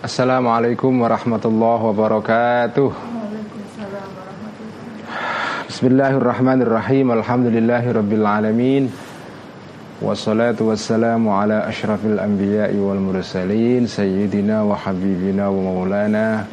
[0.00, 2.88] Assalamualaikum warahmatullahi wabarakatuh
[5.68, 8.88] Bismillahirrahmanirrahim Alhamdulillahi rabbil alamin
[10.00, 16.48] Wassalatu wassalamu ala ashrafil anbiya'i wal mursalin Sayyidina wa habibina wa maulana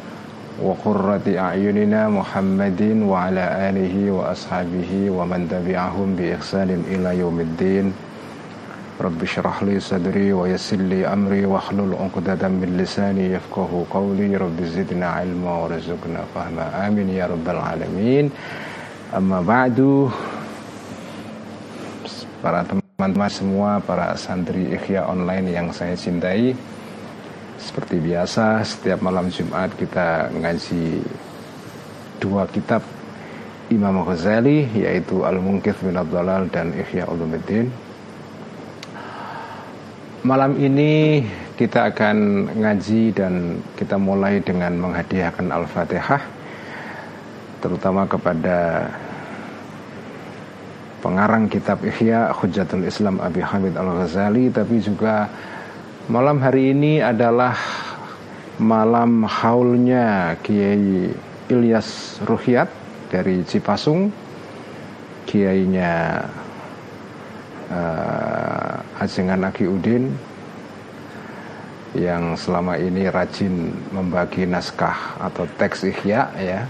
[0.60, 7.16] Wa qurrati a'yunina Muhammadin wa ala alihi wa ashabihi Wa man tabi'ahum bi ihsanin ila
[7.16, 7.96] yaumiddin
[8.98, 15.62] Sadri wa yassir li amri wa hlul uqdatan min lisani yafqahu qawli Rabbi zidna ilma
[15.62, 18.26] wa rizukna fahma amin ya rabbal alamin
[19.14, 20.10] Amma ba'du
[22.42, 26.58] Para teman-teman semua Para santri ikhya online yang saya cintai
[27.54, 31.06] Seperti biasa Setiap malam Jumat kita ngaji
[32.18, 32.82] Dua kitab
[33.70, 37.87] Imam Ghazali Yaitu Al-Munkith bin Abdullah dan Ikhya Ulumuddin
[40.26, 41.22] Malam ini
[41.54, 46.18] kita akan ngaji dan kita mulai dengan menghadiahkan Al-Fatihah
[47.62, 48.90] terutama kepada
[50.98, 54.50] pengarang kitab Ihya Hujatul Islam Abi Hamid Al-Ghazali.
[54.50, 55.30] Tapi juga
[56.10, 57.54] malam hari ini adalah
[58.58, 61.14] malam haulnya Kiai
[61.46, 62.66] Ilyas Ruhyat
[63.06, 64.10] dari Cipasung.
[65.30, 66.26] Kiainya
[67.72, 70.10] uh, Ajengan Aki Udin
[71.96, 76.62] yang selama ini rajin membagi naskah atau teks ihya ya.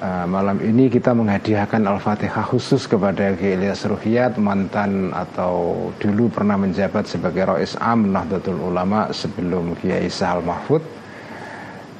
[0.00, 6.56] Uh, malam ini kita menghadiahkan Al-Fatihah khusus kepada Kiai Ilyas Ruhiyat mantan atau dulu pernah
[6.56, 10.80] menjabat sebagai Rois Am Nahdlatul Ulama sebelum Kiai Sahal Mahfud.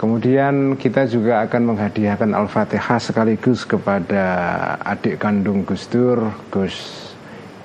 [0.00, 4.24] Kemudian kita juga akan menghadiahkan Al-Fatihah sekaligus kepada
[4.80, 7.09] adik kandung Gus Dur, Gus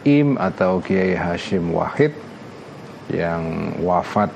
[0.05, 2.13] Im atau Kiai Hashim Wahid
[3.09, 4.29] yang wafat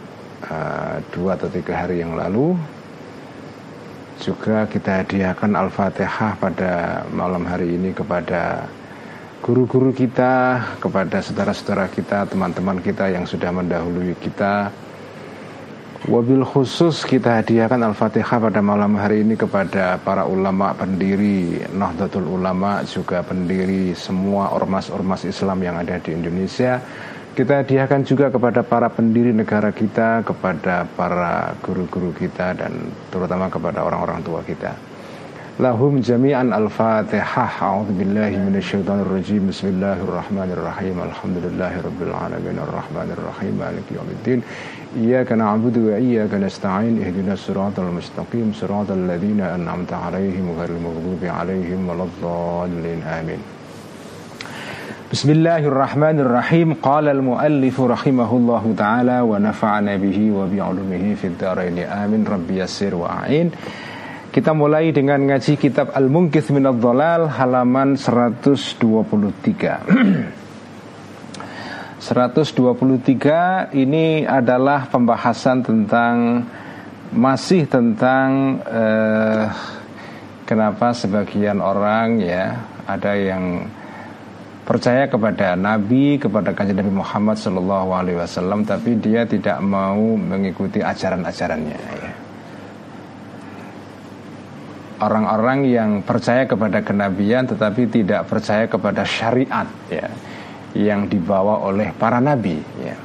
[0.50, 2.58] uh, dua atau tiga hari yang lalu
[4.20, 8.68] juga kita hadiahkan Al-Fatihah pada malam hari ini kepada
[9.40, 14.74] guru-guru kita, kepada saudara-saudara kita, teman-teman kita yang sudah mendahului kita.
[16.10, 22.82] Wabil khusus kita hadiahkan Al-Fatihah pada malam hari ini kepada para ulama pendiri Nahdlatul Ulama
[22.82, 26.82] juga pendiri semua ormas-ormas Islam yang ada di Indonesia.
[27.38, 33.86] Kita hadiahkan juga kepada para pendiri negara kita, kepada para guru-guru kita dan terutama kepada
[33.86, 34.74] orang-orang tua kita.
[35.60, 37.60] Lahum jami'an al-fatihah.
[37.60, 41.04] A'udhu billahi minasyaitanir rajim Bismillahirrahmanirrahim.
[41.04, 42.56] Alhamdulillahirabbil alamin.
[42.64, 43.54] Arrahmanirrahim.
[43.60, 44.00] Maliki
[44.96, 51.30] yaumiddin Iyyaka na'budu wa iyyaka nasta'in ihdinas siratal mustaqim siratal ladzina an'amta 'alaihim ghairil maghdubi
[51.30, 53.40] 'alaihim waladdallin amin
[55.10, 62.94] Bismillahirrahmanirrahim Qala al-muallif rahimahullahu ta'ala Wa nafa'ana bihi wa bi'ulumihi Fid daraini amin Rabbi yassir
[62.94, 63.50] wa a'in
[64.30, 70.38] Kita mulai dengan ngaji kitab Al-Munkith Minad Dhalal Halaman 123
[72.00, 76.48] 123 ini adalah pembahasan tentang
[77.12, 79.46] Masih tentang eh,
[80.48, 82.56] Kenapa sebagian orang ya
[82.88, 83.68] Ada yang
[84.70, 90.78] percaya kepada Nabi, kepada kajian Nabi Muhammad Shallallahu Alaihi Wasallam, tapi dia tidak mau mengikuti
[90.78, 91.74] ajaran-ajarannya.
[91.74, 92.14] Ya.
[95.02, 100.06] Orang-orang yang percaya kepada kenabian, tetapi tidak percaya kepada syariat, ya,
[100.78, 102.58] yang dibawa oleh para nabi.
[102.82, 102.96] Ya.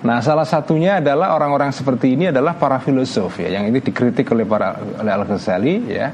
[0.00, 4.48] Nah, salah satunya adalah orang-orang seperti ini adalah para filosof ya, yang ini dikritik oleh
[4.48, 6.08] para oleh Al Ghazali ya.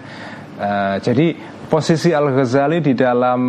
[0.57, 1.39] Uh, jadi
[1.71, 3.41] posisi Al Ghazali di dalam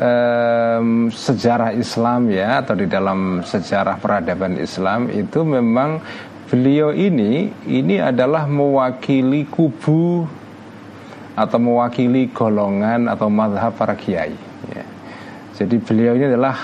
[0.00, 5.98] um, sejarah Islam ya atau di dalam sejarah peradaban Islam itu memang
[6.46, 10.26] beliau ini ini adalah mewakili kubu
[11.40, 14.36] atau mewakili golongan atau madhab para kiai.
[14.70, 14.84] Ya.
[15.56, 16.56] Jadi beliau ini adalah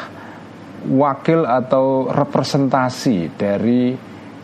[0.87, 3.96] wakil atau representasi dari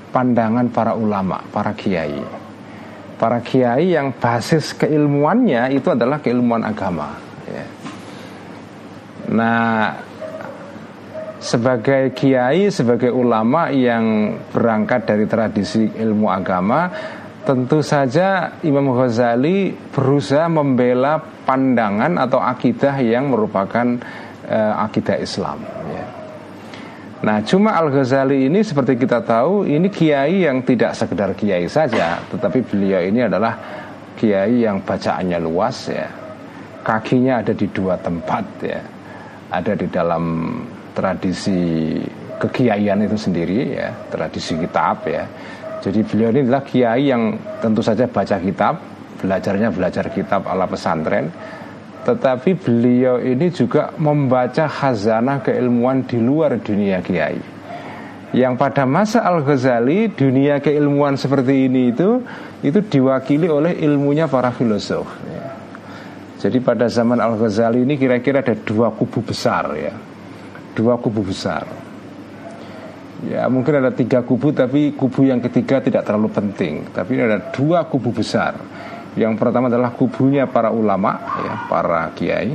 [0.08, 2.43] pandangan para ulama, para kiai
[3.23, 7.14] para kiai yang basis keilmuannya itu adalah keilmuan agama.
[7.46, 7.64] Ya.
[9.31, 9.94] Nah,
[11.38, 16.90] sebagai kiai, sebagai ulama yang berangkat dari tradisi ilmu agama,
[17.42, 23.98] tentu saja Imam Ghazali berusaha membela pandangan atau akidah yang merupakan
[24.46, 25.58] uh, akidah Islam.
[25.90, 26.06] Ya.
[27.22, 32.66] Nah, cuma Al-Ghazali ini seperti kita tahu, ini kiai yang tidak sekedar kiai saja, tetapi
[32.66, 33.54] beliau ini adalah
[34.18, 36.08] kiai yang bacaannya luas ya.
[36.82, 38.80] Kakinya ada di dua tempat ya.
[39.54, 40.24] Ada di dalam
[40.92, 41.94] tradisi
[42.42, 45.22] kekiaian itu sendiri ya tradisi kitab ya
[45.82, 48.75] jadi beliau ini adalah kiai yang tentu saja baca kitab
[49.19, 51.31] belajarnya belajar kitab ala pesantren.
[52.02, 57.38] Tetapi beliau ini juga membaca khazanah keilmuan di luar dunia kiai.
[58.34, 62.23] Yang pada masa Al-Ghazali dunia keilmuan seperti ini itu
[62.62, 65.06] itu diwakili oleh ilmunya para filosof.
[66.43, 69.94] Jadi pada zaman Al-Ghazali ini kira-kira ada dua kubu besar ya.
[70.75, 71.91] Dua kubu besar
[73.22, 77.86] Ya mungkin ada tiga kubu tapi kubu yang ketiga tidak terlalu penting Tapi ada dua
[77.86, 78.58] kubu besar
[79.14, 82.50] Yang pertama adalah kubunya para ulama ya, Para kiai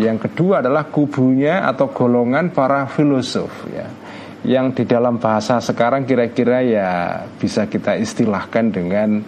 [0.00, 3.88] Yang kedua adalah kubunya atau golongan para filosof ya
[4.46, 6.90] yang di dalam bahasa sekarang kira-kira ya
[7.42, 9.18] bisa kita istilahkan dengan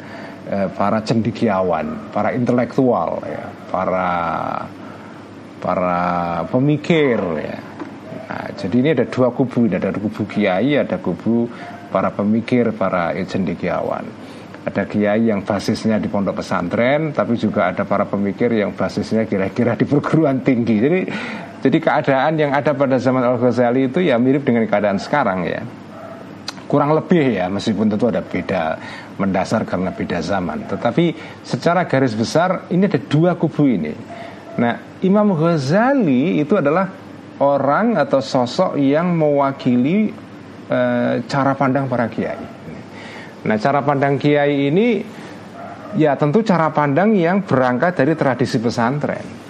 [0.47, 4.11] eh, para cendikiawan, para intelektual, ya, para
[5.59, 6.01] para
[6.47, 7.19] pemikir.
[7.43, 7.70] Ya.
[8.31, 11.51] Nah, jadi ini ada dua kubu, ada kubu kiai, ada kubu
[11.91, 14.07] para pemikir, para cendikiawan.
[14.63, 19.75] Ada kiai yang basisnya di pondok pesantren, tapi juga ada para pemikir yang basisnya kira-kira
[19.75, 20.79] di perguruan tinggi.
[20.79, 21.01] Jadi,
[21.59, 25.67] jadi keadaan yang ada pada zaman Al Ghazali itu ya mirip dengan keadaan sekarang ya
[26.71, 28.79] kurang lebih ya meskipun tentu ada beda
[29.19, 33.91] mendasar karena beda zaman tetapi secara garis besar ini ada dua kubu ini
[34.55, 37.10] nah Imam Ghazali itu adalah
[37.41, 40.13] orang atau sosok yang mewakili
[40.69, 40.81] e,
[41.25, 42.47] cara pandang para kiai.
[43.41, 45.01] Nah cara pandang kiai ini
[45.97, 49.41] ya tentu cara pandang yang berangkat dari tradisi pesantren.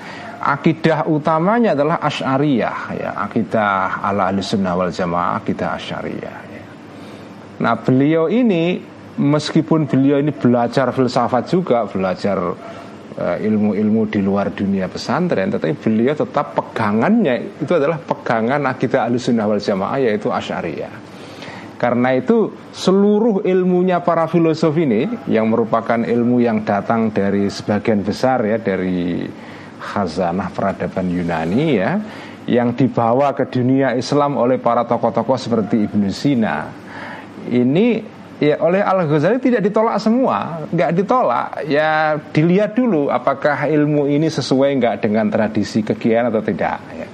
[0.41, 3.11] Akidah utamanya adalah asyariyah ya.
[3.13, 6.39] Akidah ala sunnah wal jamaah akidah asyariyah
[7.61, 8.81] Nah beliau ini
[9.21, 12.41] meskipun beliau ini belajar filsafat juga belajar
[13.19, 19.61] ilmu-ilmu di luar dunia pesantren tetapi beliau tetap pegangannya itu adalah pegangan akidah alusunnah wal
[19.61, 21.11] jamaah yaitu asyariyah.
[21.81, 28.45] Karena itu seluruh ilmunya para filosof ini yang merupakan ilmu yang datang dari sebagian besar
[28.45, 29.25] ya dari
[29.81, 31.97] khazanah peradaban Yunani ya
[32.45, 36.69] yang dibawa ke dunia Islam oleh para tokoh-tokoh seperti Ibnu Sina.
[37.49, 41.49] Ini ya oleh Al Ghazali tidak ditolak semua, nggak ditolak.
[41.69, 46.81] Ya dilihat dulu apakah ilmu ini sesuai nggak dengan tradisi kekian atau tidak.
[46.97, 47.09] Ya.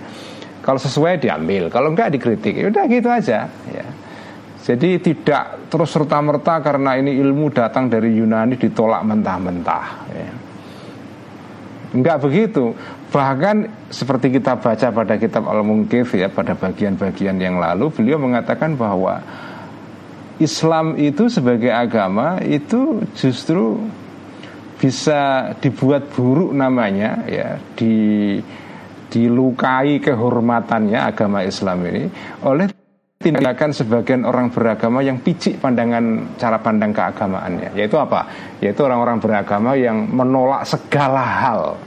[0.62, 2.54] Kalau sesuai diambil, kalau nggak dikritik.
[2.56, 3.50] Ya udah gitu aja.
[3.70, 3.86] Ya.
[4.66, 9.86] Jadi tidak terus serta merta karena ini ilmu datang dari Yunani ditolak mentah-mentah.
[10.10, 10.30] Ya.
[11.94, 12.74] Enggak begitu.
[13.14, 19.22] Bahkan seperti kita baca pada kitab Al-Munkif ya pada bagian-bagian yang lalu beliau mengatakan bahwa
[20.36, 23.80] Islam itu sebagai agama itu justru
[24.76, 28.36] bisa dibuat buruk namanya ya di
[29.08, 32.04] dilukai kehormatannya agama Islam ini
[32.44, 32.68] oleh
[33.16, 37.72] tindakan sebagian orang beragama yang picik pandangan cara pandang keagamaannya.
[37.72, 38.28] Yaitu apa?
[38.60, 41.80] Yaitu orang-orang beragama yang menolak segala hal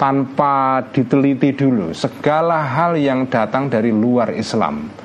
[0.00, 1.92] tanpa diteliti dulu.
[1.92, 5.03] Segala hal yang datang dari luar Islam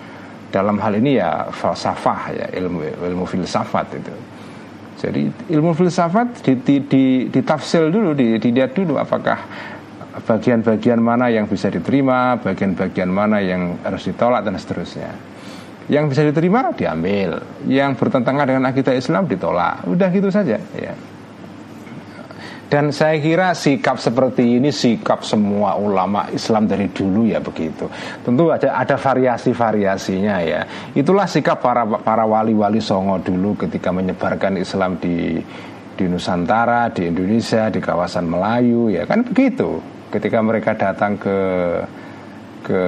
[0.49, 4.13] dalam hal ini ya falsafah ya ilmu ilmu filsafat itu.
[4.99, 5.21] Jadi
[5.55, 9.39] ilmu filsafat di, di, di, ditafsir dulu di, dilihat dulu apakah
[10.27, 15.11] bagian-bagian mana yang bisa diterima bagian-bagian mana yang harus ditolak dan seterusnya.
[15.87, 17.39] Yang bisa diterima diambil.
[17.65, 19.87] Yang bertentangan dengan akidah Islam ditolak.
[19.87, 20.93] Udah gitu saja ya
[22.69, 27.89] dan saya kira sikap seperti ini sikap semua ulama Islam dari dulu ya begitu.
[28.21, 30.61] Tentu ada ada variasi-variasinya ya.
[30.93, 35.41] Itulah sikap para para wali-wali Songo dulu ketika menyebarkan Islam di
[35.97, 39.81] di Nusantara, di Indonesia, di kawasan Melayu ya kan begitu.
[40.13, 41.37] Ketika mereka datang ke
[42.61, 42.83] ke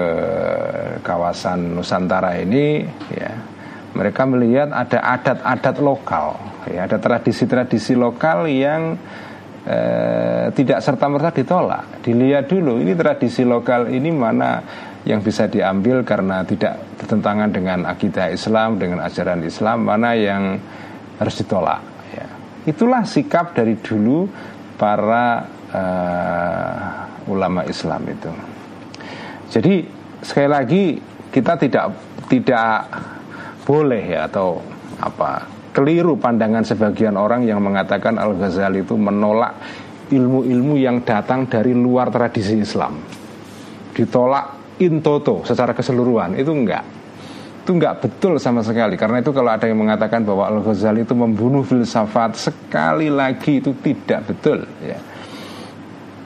[1.02, 2.86] kawasan Nusantara ini
[3.18, 3.34] ya
[3.98, 6.38] mereka melihat ada adat-adat lokal
[6.70, 8.96] ya ada tradisi-tradisi lokal yang
[9.66, 12.02] eh, tidak serta merta ditolak.
[12.02, 14.62] Dilihat dulu ini tradisi lokal ini mana
[15.02, 20.62] yang bisa diambil karena tidak bertentangan dengan akidah Islam dengan ajaran Islam mana yang
[21.18, 21.82] harus ditolak.
[22.14, 22.28] Ya.
[22.70, 24.30] Itulah sikap dari dulu
[24.78, 26.76] para uh,
[27.30, 28.32] ulama Islam itu.
[29.50, 29.86] Jadi
[30.22, 30.84] sekali lagi
[31.34, 31.86] kita tidak
[32.30, 32.88] tidak
[33.66, 34.62] boleh ya atau
[35.02, 39.56] apa keliru pandangan sebagian orang yang mengatakan Al-Ghazali itu menolak
[40.12, 43.00] ilmu-ilmu yang datang dari luar tradisi Islam.
[43.96, 46.84] Ditolak in toto secara keseluruhan itu enggak.
[47.64, 51.64] Itu enggak betul sama sekali karena itu kalau ada yang mengatakan bahwa Al-Ghazali itu membunuh
[51.64, 55.00] filsafat sekali lagi itu tidak betul ya.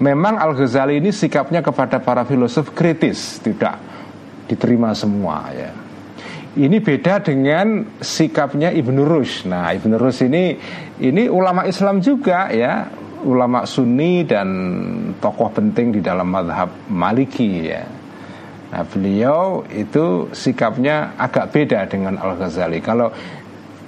[0.01, 3.79] Memang Al-Ghazali ini sikapnya kepada para filosof kritis, tidak
[4.49, 5.84] diterima semua ya
[6.55, 9.51] ini beda dengan sikapnya Ibnu Rushd.
[9.51, 10.55] Nah, Ibnu Rushd ini
[11.03, 12.87] ini ulama Islam juga ya,
[13.27, 14.47] ulama Sunni dan
[15.19, 17.83] tokoh penting di dalam madhab Maliki ya.
[18.71, 22.79] Nah, beliau itu sikapnya agak beda dengan Al Ghazali.
[22.79, 23.11] Kalau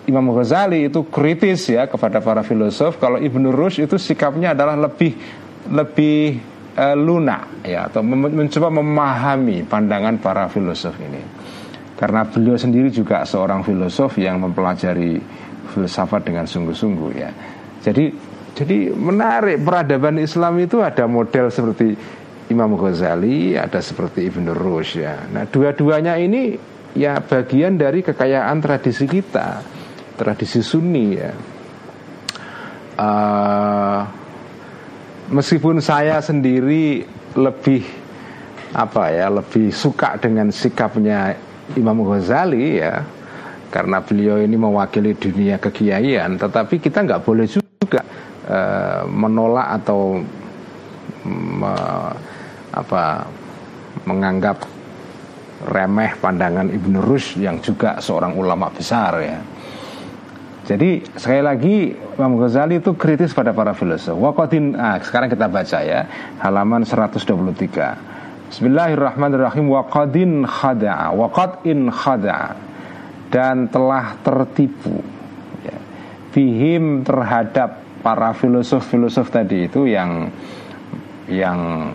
[0.08, 5.16] Imam Ghazali itu kritis ya kepada para filosof, kalau Ibnu Rushd itu sikapnya adalah lebih
[5.72, 6.40] lebih
[6.76, 11.48] uh, lunak ya atau mencoba memahami pandangan para filosof ini
[11.98, 15.18] karena beliau sendiri juga seorang filosof yang mempelajari
[15.74, 17.30] filsafat dengan sungguh-sungguh ya.
[17.82, 18.06] Jadi
[18.58, 21.94] jadi menarik peradaban Islam itu ada model seperti
[22.50, 25.30] Imam Ghazali, ada seperti Ibn Rushd ya.
[25.30, 26.58] Nah, dua-duanya ini
[26.98, 29.62] ya bagian dari kekayaan tradisi kita,
[30.18, 31.32] tradisi Sunni ya.
[32.98, 34.02] Uh,
[35.30, 37.06] meskipun saya sendiri
[37.38, 37.86] lebih
[38.74, 41.38] apa ya lebih suka dengan sikapnya
[41.76, 43.04] Imam Ghazali ya
[43.68, 48.02] karena beliau ini mewakili dunia kekiaian tetapi kita nggak boleh juga
[48.48, 50.24] uh, menolak atau
[51.28, 51.74] me,
[52.72, 53.28] apa
[54.08, 54.64] menganggap
[55.68, 59.40] remeh pandangan Ibnu Rushd yang juga seorang ulama besar ya.
[60.68, 64.20] Jadi sekali lagi Imam Ghazali itu kritis pada para filosof.
[64.20, 66.04] Waqatin ah, sekarang kita baca ya
[66.44, 68.17] halaman 123.
[68.48, 69.68] Bismillahirrahmanirrahim.
[69.68, 71.12] Waqadin khada'a.
[71.12, 72.56] Waqadin khada'a.
[73.28, 75.04] Dan telah tertipu.
[75.68, 75.78] Ya,
[76.32, 80.32] bihim terhadap para filosof-filosof tadi itu yang
[81.28, 81.92] yang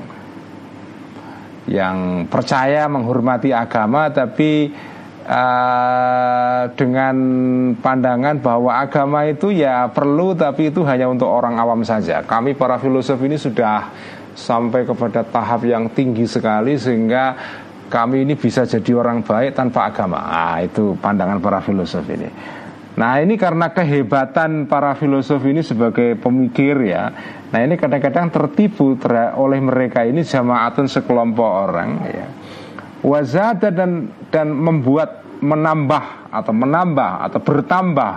[1.65, 4.69] yang percaya menghormati agama tapi
[5.25, 7.17] uh, dengan
[7.81, 12.21] pandangan bahwa agama itu ya perlu tapi itu hanya untuk orang awam saja.
[12.29, 13.89] Kami para filosof ini sudah
[14.35, 17.37] sampai kepada tahap yang tinggi sekali sehingga
[17.93, 20.25] kami ini bisa jadi orang baik tanpa agama.
[20.25, 22.29] Ah, itu pandangan para filosof ini.
[22.93, 27.13] Nah, ini karena kehebatan para filosof ini sebagai pemikir ya.
[27.53, 32.27] Nah, ini kadang-kadang tertipu ter oleh mereka ini jamaatun sekelompok orang ya.
[33.01, 38.15] Wazada dan dan membuat menambah atau menambah atau bertambah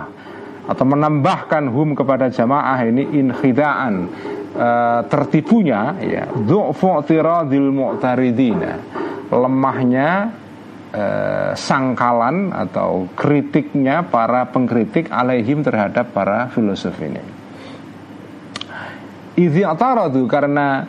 [0.66, 4.08] atau menambahkan hum kepada jamaah ini inkhidaan
[4.56, 8.72] uh, tertipunya ya dhu'fu tiradil mu'taridina.
[9.28, 10.10] Lemahnya
[10.90, 17.20] uh, sangkalan atau kritiknya para pengkritik alaihim terhadap para filosof ini.
[19.36, 20.88] Idzi ataradu karena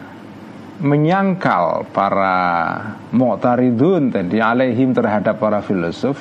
[0.77, 2.35] menyangkal para
[3.11, 6.15] mu'taridun tadi alaihim terhadap para filosof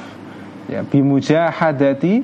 [0.67, 2.15] ya bimujahadati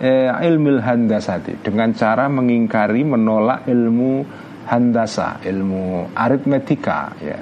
[0.00, 1.64] eh, ilmil handasati.
[1.64, 7.40] Dengan cara mengingkari menolak ilmu handasa, ilmu aritmetika ya.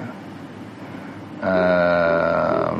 [1.43, 2.79] Um,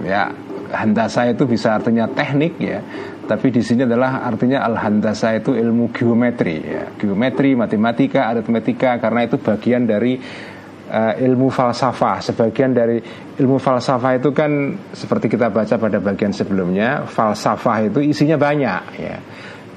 [0.00, 0.32] ya
[0.72, 2.80] handasa itu bisa artinya teknik ya.
[3.28, 6.84] Tapi di sini adalah artinya al handasa itu ilmu geometri ya.
[6.98, 10.18] Geometri matematika aritmetika karena itu bagian dari
[10.90, 12.24] uh, ilmu falsafah.
[12.24, 12.98] Sebagian dari
[13.38, 19.16] ilmu falsafah itu kan seperti kita baca pada bagian sebelumnya falsafah itu isinya banyak ya.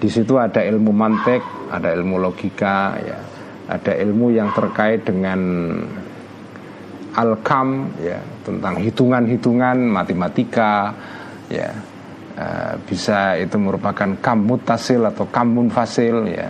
[0.01, 3.32] Di situ ada ilmu mantek ada ilmu logika ya
[3.67, 5.39] ada ilmu yang terkait dengan
[7.13, 10.91] alkam ya tentang hitungan-hitungan matematika
[11.47, 11.71] ya.
[12.33, 16.49] Uh, bisa itu merupakan kam mutasil atau kam munfasil ya.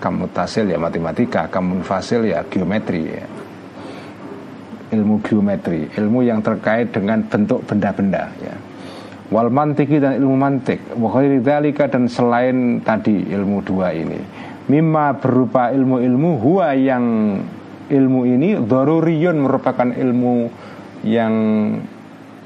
[0.00, 3.26] Kam mutasil ya matematika kam munfasil ya geometri ya.
[4.88, 8.56] Ilmu geometri ilmu yang terkait dengan bentuk benda-benda ya.
[9.28, 16.30] Wal mantiki dan ilmu mantik wa dan selain tadi ilmu dua ini mimma berupa ilmu-ilmu
[16.38, 17.04] huwa yang
[17.88, 20.34] ilmu ini daruriyun merupakan ilmu
[21.08, 21.34] yang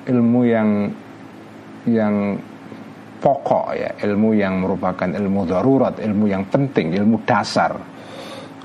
[0.06, 0.68] ilmu yang
[1.90, 2.14] yang
[3.18, 3.90] pokok ya.
[4.06, 7.74] Ilmu yang merupakan ilmu darurat ilmu yang penting ilmu dasar.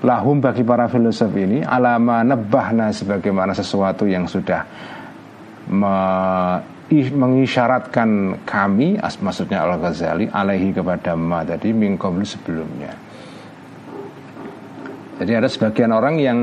[0.05, 4.61] Lahum bagi para filosof ini alama nebahna sebagaimana sesuatu yang sudah
[5.73, 5.97] me,
[6.93, 13.06] mengisyaratkan kami as maksudnya Al Ghazali alaihi kepada ma tadi mingkoblu sebelumnya
[15.17, 16.39] jadi ada sebagian orang yang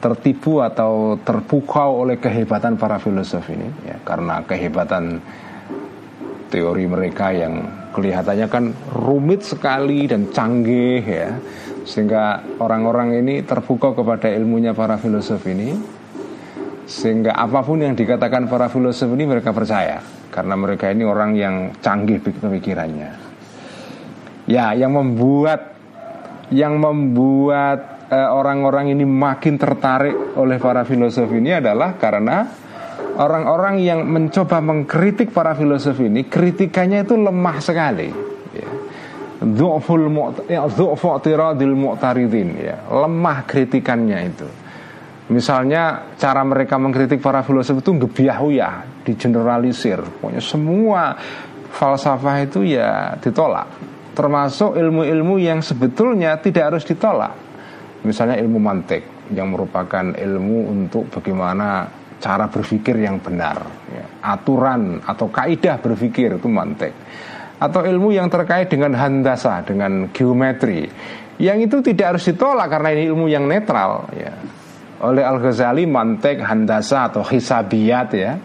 [0.00, 5.20] tertipu atau terpukau oleh kehebatan para filosof ini ya karena kehebatan
[6.50, 7.62] teori mereka yang
[7.94, 11.30] kelihatannya kan rumit sekali dan canggih ya.
[11.86, 15.78] Sehingga orang-orang ini terpukau kepada ilmunya para filosof ini.
[16.90, 20.02] Sehingga apa pun yang dikatakan para filosof ini mereka percaya
[20.34, 23.30] karena mereka ini orang yang canggih pemikirannya.
[24.50, 25.78] Ya yang membuat
[26.50, 32.46] yang membuat eh, orang-orang ini makin tertarik oleh para filosof ini adalah karena
[33.16, 38.08] orang-orang yang mencoba mengkritik para filosof ini kritikannya itu lemah sekali
[38.54, 38.68] ya.
[41.74, 42.76] mu'taridin ya.
[42.90, 44.48] lemah kritikannya itu
[45.30, 48.42] misalnya cara mereka mengkritik para filosof itu gebiah
[49.06, 51.14] digeneralisir pokoknya semua
[51.70, 53.70] falsafah itu ya ditolak
[54.20, 57.32] termasuk ilmu-ilmu yang sebetulnya tidak harus ditolak.
[58.04, 61.88] Misalnya ilmu mantik yang merupakan ilmu untuk bagaimana
[62.20, 64.04] cara berpikir yang benar ya.
[64.28, 66.92] aturan atau kaidah berpikir itu mantik.
[67.56, 70.84] Atau ilmu yang terkait dengan handasa dengan geometri
[71.40, 74.36] yang itu tidak harus ditolak karena ini ilmu yang netral ya.
[75.00, 78.36] Oleh Al Ghazali mantek handasa atau hisabiyat ya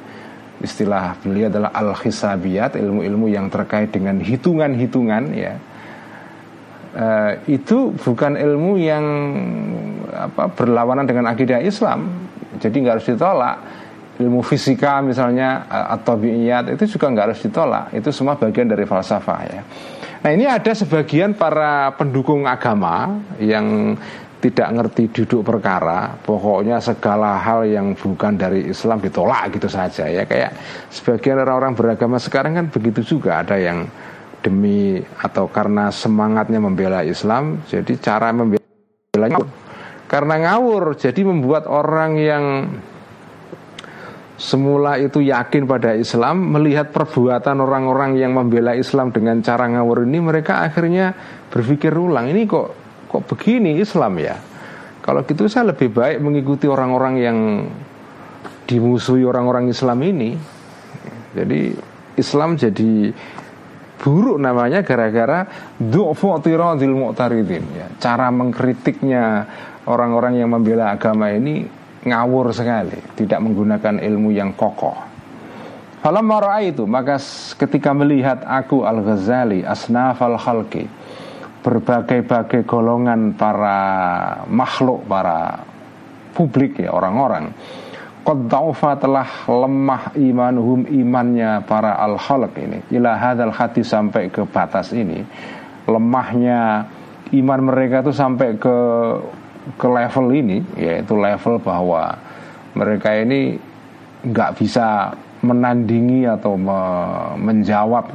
[0.66, 5.54] istilah beliau adalah al hisabiyat ilmu-ilmu yang terkait dengan hitungan-hitungan ya.
[6.96, 9.06] Uh, itu bukan ilmu yang
[10.16, 12.10] apa berlawanan dengan akidah Islam.
[12.58, 13.58] Jadi nggak harus ditolak.
[14.16, 17.86] Ilmu fisika misalnya eh, atau biiyat itu juga nggak harus ditolak.
[17.92, 19.62] Itu semua bagian dari falsafah ya.
[20.24, 23.94] Nah ini ada sebagian para pendukung agama yang
[24.44, 30.28] tidak ngerti duduk perkara, pokoknya segala hal yang bukan dari Islam ditolak gitu saja ya
[30.28, 30.54] kayak
[30.92, 33.88] sebagian orang-orang beragama sekarang kan begitu juga ada yang
[34.46, 39.50] demi atau karena semangatnya membela Islam, jadi cara membela ngawur.
[40.06, 42.44] karena ngawur jadi membuat orang yang
[44.36, 50.20] semula itu yakin pada Islam melihat perbuatan orang-orang yang membela Islam dengan cara ngawur ini
[50.20, 51.16] mereka akhirnya
[51.50, 52.85] berpikir ulang ini kok
[53.16, 54.36] kok begini Islam ya
[55.00, 57.38] kalau gitu saya lebih baik mengikuti orang-orang yang
[58.68, 60.36] dimusuhi orang-orang Islam ini
[61.32, 61.72] jadi
[62.20, 63.12] Islam jadi
[64.00, 65.48] buruk namanya gara-gara
[65.80, 67.88] du'fu'tiradil mu'taridin ya.
[68.00, 69.48] Cara mengkritiknya
[69.88, 71.68] orang-orang yang membela agama ini
[72.06, 74.96] ngawur sekali, tidak menggunakan ilmu yang kokoh.
[76.06, 76.30] Falam
[76.62, 77.18] itu maka
[77.58, 80.86] ketika melihat aku Al-Ghazali asnaf al-khalqi
[81.66, 83.82] berbagai-bagai golongan para
[84.46, 85.66] makhluk, para
[86.38, 87.50] publik ya orang-orang.
[88.26, 88.50] Qad
[89.02, 95.22] telah lemah imanuhum imannya para al khalq ini ila hadzal hati sampai ke batas ini
[95.86, 96.90] lemahnya
[97.38, 98.78] iman mereka itu sampai ke
[99.78, 102.18] ke level ini yaitu level bahwa
[102.74, 103.62] mereka ini
[104.26, 105.14] nggak bisa
[105.46, 106.82] menandingi atau me,
[107.38, 108.10] menjawab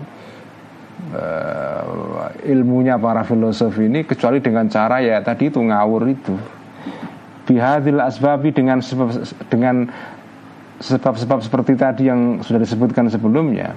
[1.12, 6.34] uh, ilmunya para filosof ini kecuali dengan cara ya tadi itu ngawur itu.
[7.48, 9.10] Bihadil asbabi dengan sebab
[9.50, 9.90] dengan
[10.80, 13.74] sebab-sebab seperti tadi yang sudah disebutkan sebelumnya.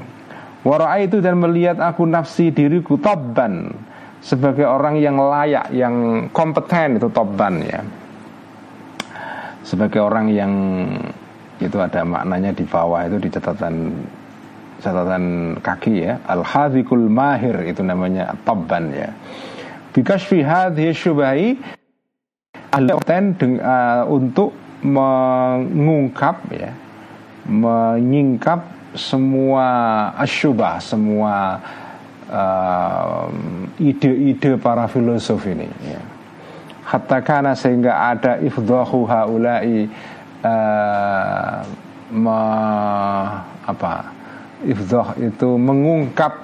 [0.64, 3.76] Wara itu dan melihat aku nafsi diriku tobban
[4.24, 7.84] sebagai orang yang layak yang kompeten itu tobban ya.
[9.64, 10.52] Sebagai orang yang
[11.60, 13.92] itu ada maknanya di bawah itu di catatan
[14.84, 19.10] catatan kaki ya al hadikul mahir itu namanya tabban ya
[19.96, 21.50] bikasfi hadhihi syubahi
[23.08, 24.52] ten uh, untuk
[24.84, 26.76] mengungkap ya
[27.48, 28.60] menyingkap
[28.98, 29.68] semua
[30.20, 31.62] asyubah semua
[33.78, 36.02] ide-ide uh, para filosof ini ya.
[36.82, 39.86] hatta kana sehingga ada ifdahu haulai
[40.42, 41.62] uh,
[43.64, 44.23] apa
[44.64, 46.44] ifdah itu mengungkap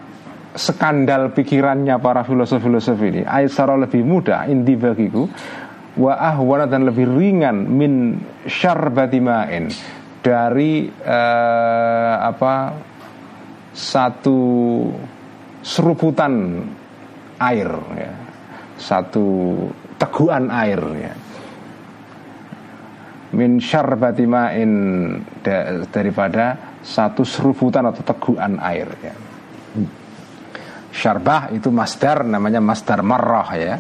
[0.56, 3.22] skandal pikirannya para filosof-filosof ini.
[3.24, 5.30] Aisyah lebih mudah indi bagiku.
[6.00, 9.68] Wa ahwana dan lebih ringan min syarbati ma'in.
[10.20, 12.76] Dari uh, apa
[13.72, 14.40] satu
[15.64, 16.60] seruputan
[17.40, 18.12] air ya.
[18.80, 19.56] satu
[20.00, 21.14] teguhan air ya.
[23.36, 24.72] Min syarbati ma'in
[25.92, 29.16] daripada satu seruputan atau teguhan air ya.
[30.90, 33.76] Syarbah itu masdar namanya masdar marrah ya.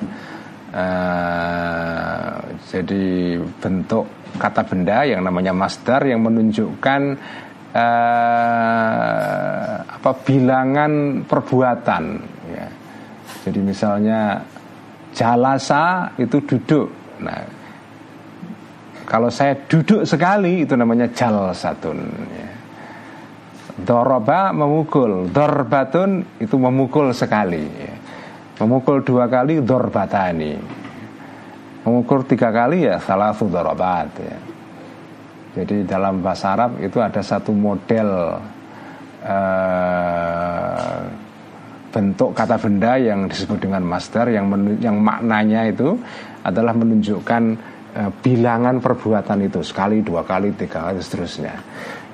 [0.69, 2.37] Uh,
[2.69, 4.05] jadi bentuk
[4.37, 7.17] kata benda yang namanya masdar yang menunjukkan
[7.73, 12.03] uh, apa bilangan perbuatan
[12.53, 12.67] ya.
[13.49, 14.45] Jadi misalnya
[15.17, 17.17] jalasa itu duduk.
[17.25, 17.41] Nah,
[19.09, 21.97] kalau saya duduk sekali itu namanya jalsatun
[22.29, 22.58] ya.
[23.83, 27.65] Doroba memukul Dorbatun itu memukul sekali.
[28.59, 30.53] Memukul dua kali Dorbatani
[31.87, 34.37] Memukul tiga kali ya salah satu dorobat ya.
[35.55, 38.35] Jadi dalam bahasa Arab itu ada satu model
[39.25, 40.99] uh,
[41.89, 44.45] bentuk kata benda yang disebut dengan master yang
[44.77, 45.97] yang maknanya itu
[46.45, 47.43] adalah menunjukkan
[47.97, 51.55] uh, bilangan perbuatan itu sekali dua kali tiga kali seterusnya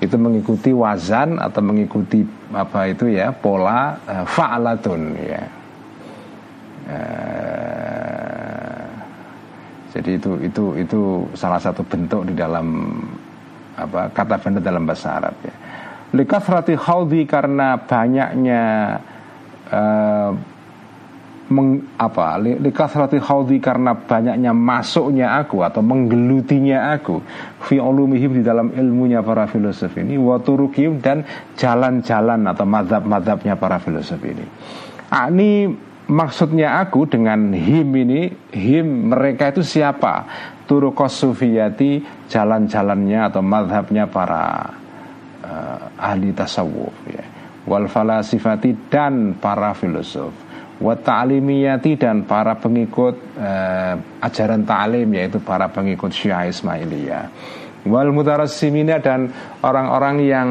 [0.03, 5.43] itu mengikuti wazan atau mengikuti apa itu ya pola uh, fa'alatun ya.
[6.85, 8.85] Uh,
[9.95, 11.01] jadi itu itu itu
[11.33, 12.99] salah satu bentuk di dalam
[13.79, 15.55] apa kata benda dalam bahasa Arab ya.
[16.15, 18.63] Likathrati khawdi karena banyaknya
[19.71, 20.31] uh,
[21.49, 27.21] meng, apa likathrati khawdi karena banyaknya masuknya aku atau menggelutinya aku
[27.61, 31.21] fi ulumihim di dalam ilmunya para filosof ini wa turukim dan
[31.53, 34.45] jalan-jalan atau madhab-madhabnya para filosof ini.
[35.13, 35.69] Ah, ini
[36.09, 40.25] maksudnya aku dengan him ini him mereka itu siapa?
[40.65, 44.65] Turukos sufiyati jalan-jalannya atau madhabnya para
[45.45, 47.21] uh, ahli tasawuf ya.
[47.69, 50.44] Wal falasifati dan para filosof
[50.75, 57.25] wa ta'limiyati dan para pengikut uh, ajaran ta'lim yaitu para pengikut Syiah Ismailiyah.
[57.85, 59.29] Wal mutarassimina dan
[59.61, 60.49] orang-orang yang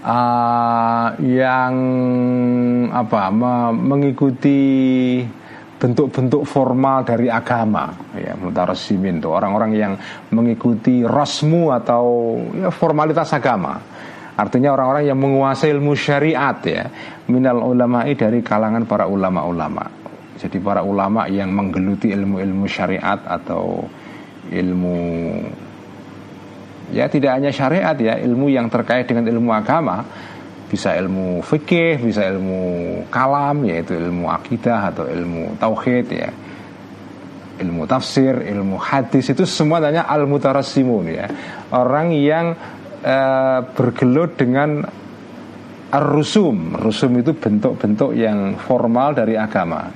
[0.00, 1.74] uh, yang
[2.94, 3.22] apa
[3.74, 4.60] mengikuti
[5.76, 7.92] bentuk-bentuk formal dari agama.
[8.16, 9.92] Ya mutarasimin itu orang-orang yang
[10.32, 13.95] mengikuti rasmu atau ya, formalitas agama
[14.36, 16.84] artinya orang-orang yang menguasai ilmu syariat ya
[17.32, 19.84] minal ulama'i dari kalangan para ulama-ulama
[20.36, 23.88] jadi para ulama yang menggeluti ilmu-ilmu syariat atau
[24.52, 24.98] ilmu
[26.92, 30.04] ya tidak hanya syariat ya ilmu yang terkait dengan ilmu agama
[30.66, 32.60] bisa ilmu fikih, bisa ilmu
[33.06, 36.30] kalam yaitu ilmu akidah atau ilmu tauhid ya.
[37.56, 41.26] Ilmu tafsir, ilmu hadis itu semua tanya al mutarassimun ya.
[41.72, 42.52] Orang yang
[43.06, 44.82] uh, bergelut dengan
[45.94, 46.74] ar-rusum.
[46.82, 49.86] Rusum itu bentuk-bentuk yang formal dari agama.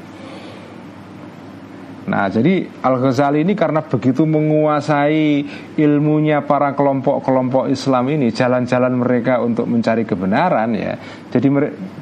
[2.11, 5.47] Nah, jadi Al-Ghazali ini karena begitu menguasai
[5.79, 10.99] ilmunya para kelompok-kelompok Islam ini, jalan-jalan mereka untuk mencari kebenaran ya.
[11.31, 11.47] Jadi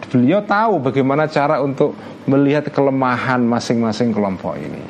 [0.09, 1.93] beliau tahu bagaimana cara untuk
[2.25, 4.81] melihat kelemahan masing-masing kelompok ini.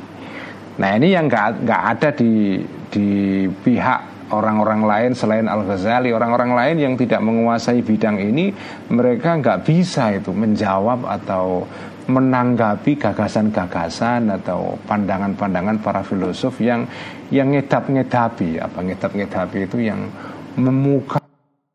[0.78, 3.08] Nah, ini yang nggak ada di di
[3.50, 8.52] pihak orang-orang lain selain Al Ghazali, orang-orang lain yang tidak menguasai bidang ini,
[8.92, 11.64] mereka nggak bisa itu menjawab atau
[12.08, 16.88] menanggapi gagasan-gagasan atau pandangan-pandangan para filosof yang
[17.28, 20.08] yang ngedap-ngedapi apa ngedap-ngedapi itu yang
[20.56, 21.20] memukau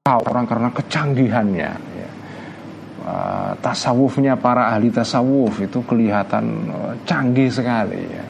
[0.10, 2.10] orang karena kecanggihannya ya.
[3.06, 8.26] uh, tasawufnya para ahli tasawuf itu kelihatan uh, canggih sekali ya.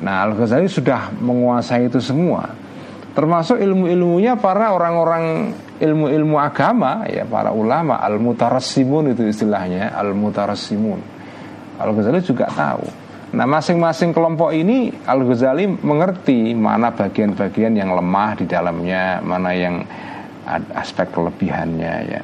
[0.00, 2.65] Nah Al-Ghazali sudah menguasai itu semua
[3.16, 11.00] termasuk ilmu-ilmunya para orang-orang ilmu-ilmu agama ya para ulama al mutarassimun itu istilahnya al mutarassimun
[11.80, 12.84] al ghazali juga tahu.
[13.32, 19.80] Nah masing-masing kelompok ini al ghazali mengerti mana bagian-bagian yang lemah di dalamnya mana yang
[20.76, 22.20] aspek kelebihannya ya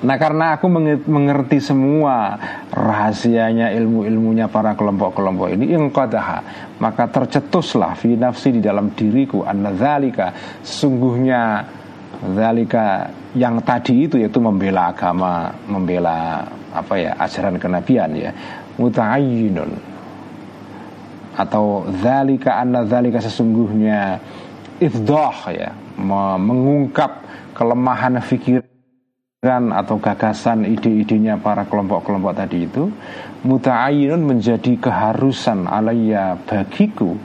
[0.00, 0.66] Nah karena aku
[1.04, 2.40] mengerti semua
[2.72, 6.38] rahasianya ilmu-ilmunya para kelompok-kelompok ini ingqadaha
[6.80, 10.32] maka tercetuslah fi nafsi di dalam diriku annadzalika
[10.64, 11.68] sesungguhnya
[12.20, 18.30] Zalika yang tadi itu yaitu membela agama, membela apa ya ajaran kenabian ya,
[18.76, 19.72] muta'ayyinun.
[21.32, 24.20] Atau zalika anna zalika sesungguhnya
[24.84, 25.72] ifdah ya,
[26.36, 27.24] mengungkap
[27.56, 28.69] kelemahan pikiran
[29.40, 32.92] atau gagasan ide-idenya para kelompok-kelompok tadi itu
[33.40, 37.16] muta'ayyinun menjadi keharusan alaiya bagiku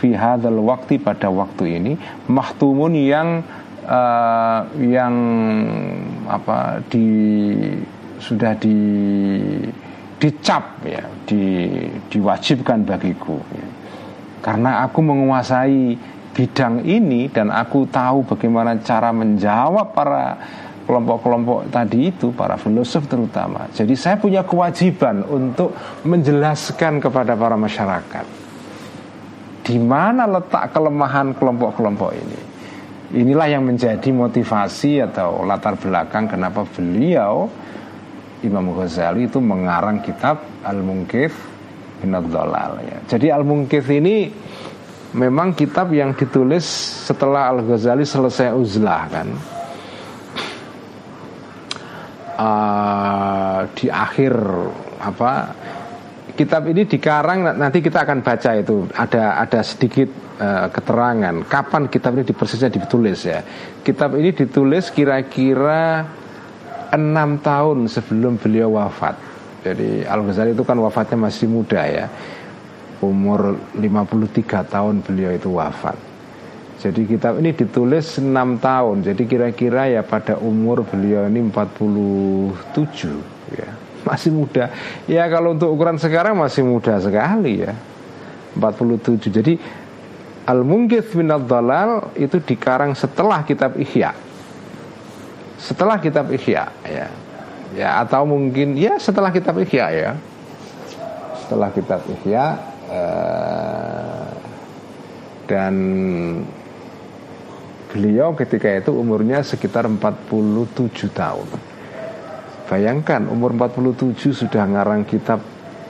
[0.00, 1.92] fi hadzal waktu pada waktu ini
[2.24, 3.44] mahtumun yang
[3.84, 5.12] uh, yang
[6.24, 7.04] apa di
[8.16, 8.80] sudah di
[10.16, 11.68] dicap ya di
[12.08, 13.68] diwajibkan bagiku ya.
[14.40, 16.00] karena aku menguasai
[16.32, 20.24] bidang ini dan aku tahu bagaimana cara menjawab para
[20.88, 25.76] kelompok-kelompok tadi itu para filosof terutama jadi saya punya kewajiban untuk
[26.08, 28.24] menjelaskan kepada para masyarakat
[29.68, 32.48] di mana letak kelemahan kelompok-kelompok ini
[33.08, 37.48] Inilah yang menjadi motivasi atau latar belakang kenapa beliau
[38.44, 41.32] Imam Ghazali itu mengarang kitab Al-Munkif
[42.04, 42.98] bin ya.
[43.08, 44.28] Jadi Al-Munkif ini
[45.16, 46.68] memang kitab yang ditulis
[47.08, 49.28] setelah Al-Ghazali selesai uzlah kan.
[52.38, 54.30] Uh, di akhir
[55.02, 55.50] apa
[56.38, 60.06] kitab ini dikarang nanti kita akan baca itu ada ada sedikit
[60.38, 63.42] uh, keterangan kapan kitab ini persisnya ditulis ya.
[63.82, 66.06] Kitab ini ditulis kira-kira
[66.94, 69.18] enam tahun sebelum beliau wafat.
[69.66, 72.06] Jadi Al Ghazali itu kan wafatnya masih muda ya.
[72.98, 74.42] umur 53
[74.74, 76.07] tahun beliau itu wafat.
[76.78, 78.30] Jadi kitab ini ditulis 6
[78.62, 79.02] tahun.
[79.02, 83.18] Jadi kira-kira ya pada umur beliau ini 47
[83.50, 83.68] ya.
[84.06, 84.70] Masih muda.
[85.10, 87.74] Ya kalau untuk ukuran sekarang masih muda sekali ya.
[88.54, 89.26] 47.
[89.26, 89.58] Jadi
[90.48, 94.14] Al-Munggith min dalal itu dikarang setelah kitab Ihya.
[95.58, 97.06] Setelah kitab Ihya ya.
[97.74, 100.10] Ya atau mungkin ya setelah kitab Ihya ya.
[101.42, 104.28] Setelah kitab Ihya eh,
[105.50, 105.74] dan
[107.88, 111.48] beliau ketika itu umurnya sekitar 47 tahun.
[112.68, 114.12] Bayangkan umur 47
[114.44, 115.40] sudah ngarang kitab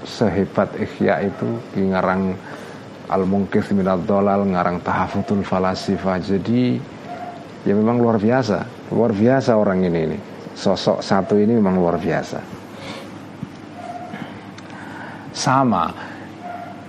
[0.07, 2.39] sehebat Ihya itu ngarang
[3.09, 6.79] Al-Munkith Minad Dolal Ngarang Tahafutul Falasifah Jadi
[7.67, 8.63] ya memang luar biasa
[8.95, 10.19] Luar biasa orang ini, ini.
[10.55, 12.39] Sosok satu ini memang luar biasa
[15.35, 15.91] Sama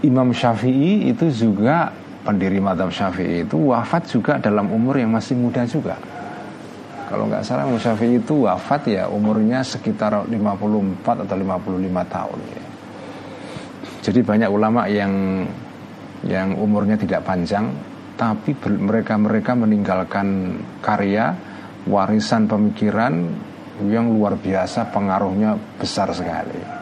[0.05, 5.63] Imam Syafi'i itu juga Pendiri madhab Syafi'i itu wafat juga dalam umur yang masih muda
[5.63, 5.95] juga
[7.09, 12.65] kalau nggak salah Imam Syafi'i itu wafat ya umurnya sekitar 54 atau 55 tahun ya.
[14.05, 15.41] Jadi banyak ulama yang
[16.29, 17.73] yang umurnya tidak panjang
[18.13, 21.33] tapi mereka-mereka meninggalkan karya
[21.89, 23.25] warisan pemikiran
[23.89, 26.78] yang luar biasa pengaruhnya besar sekali.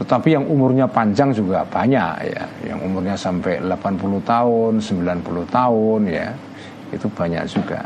[0.00, 6.28] Tetapi yang umurnya panjang juga banyak ya, yang umurnya sampai 80 tahun, 90 tahun ya.
[6.88, 7.84] Itu banyak juga.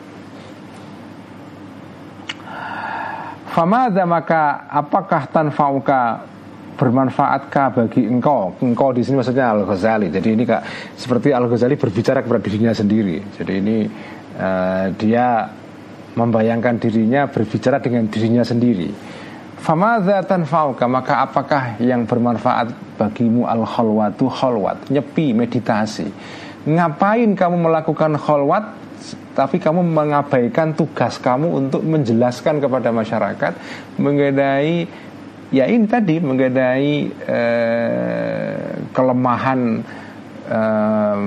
[3.50, 6.27] Famada maka apakah tanfauka
[6.74, 8.55] bermanfaatkah bagi engkau?
[8.62, 10.11] Engkau di sini maksudnya Al Ghazali.
[10.11, 10.62] Jadi ini kak
[10.98, 13.22] seperti Al Ghazali berbicara kepada dirinya sendiri.
[13.38, 13.87] Jadi ini
[14.38, 15.46] uh, dia
[16.14, 18.90] membayangkan dirinya berbicara dengan dirinya sendiri.
[19.64, 26.05] Famadha tanfauka maka apakah yang bermanfaat bagimu al khalwatu khalwat nyepi meditasi.
[26.68, 28.85] Ngapain kamu melakukan khalwat?
[29.33, 33.53] Tapi kamu mengabaikan tugas kamu untuk menjelaskan kepada masyarakat
[33.98, 34.87] mengenai
[35.48, 36.92] ya ini tadi mengenai
[37.24, 39.81] eh, kelemahan
[40.49, 41.19] eh,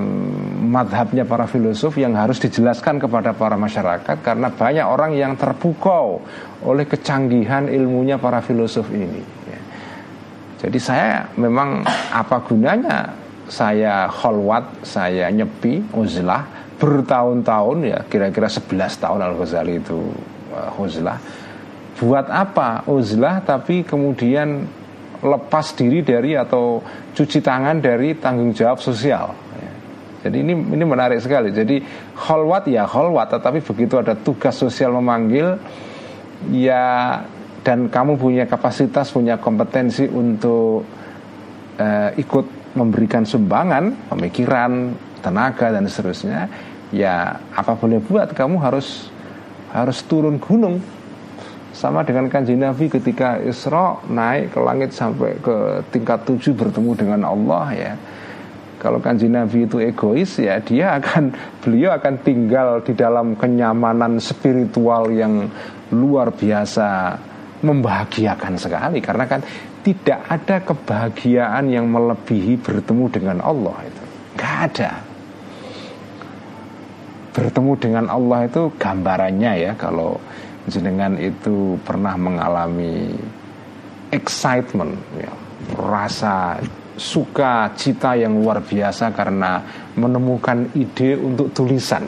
[0.68, 6.22] madhabnya para filosof yang harus dijelaskan kepada para masyarakat karena banyak orang yang terpukau
[6.62, 9.22] oleh kecanggihan ilmunya para filosof ini.
[9.46, 9.60] Ya.
[10.66, 13.14] Jadi saya memang apa gunanya
[13.48, 16.44] saya kholwat, saya nyepi, uzlah
[16.78, 19.98] bertahun-tahun ya kira-kira 11 tahun Al Ghazali itu
[20.54, 21.18] uh, uzlah
[21.98, 24.62] buat apa uzlah tapi kemudian
[25.18, 26.82] lepas diri dari atau
[27.14, 29.48] cuci tangan dari tanggung jawab sosial.
[30.18, 31.54] Jadi ini ini menarik sekali.
[31.54, 31.78] Jadi
[32.18, 35.54] kholwat ya kholwat tetapi begitu ada tugas sosial memanggil
[36.50, 37.18] ya
[37.62, 40.82] dan kamu punya kapasitas punya kompetensi untuk
[41.78, 46.46] uh, ikut memberikan sumbangan pemikiran tenaga dan seterusnya
[46.94, 49.10] ya apa boleh buat kamu harus
[49.74, 50.78] harus turun gunung
[51.72, 57.20] sama dengan kanji Nabi ketika Isra naik ke langit sampai ke tingkat tujuh bertemu dengan
[57.28, 57.92] Allah ya.
[58.78, 65.10] Kalau kanji Nabi itu egois ya dia akan beliau akan tinggal di dalam kenyamanan spiritual
[65.12, 65.50] yang
[65.92, 67.18] luar biasa
[67.62, 69.02] membahagiakan sekali.
[69.02, 69.40] Karena kan
[69.82, 74.02] tidak ada kebahagiaan yang melebihi bertemu dengan Allah itu.
[74.38, 74.90] Nggak ada.
[77.34, 80.18] Bertemu dengan Allah itu gambarannya ya kalau
[80.68, 83.12] jenengan itu pernah mengalami
[84.12, 85.32] excitement ya,
[85.76, 86.60] rasa
[86.98, 89.62] suka cita yang luar biasa karena
[89.96, 92.04] menemukan ide untuk tulisan.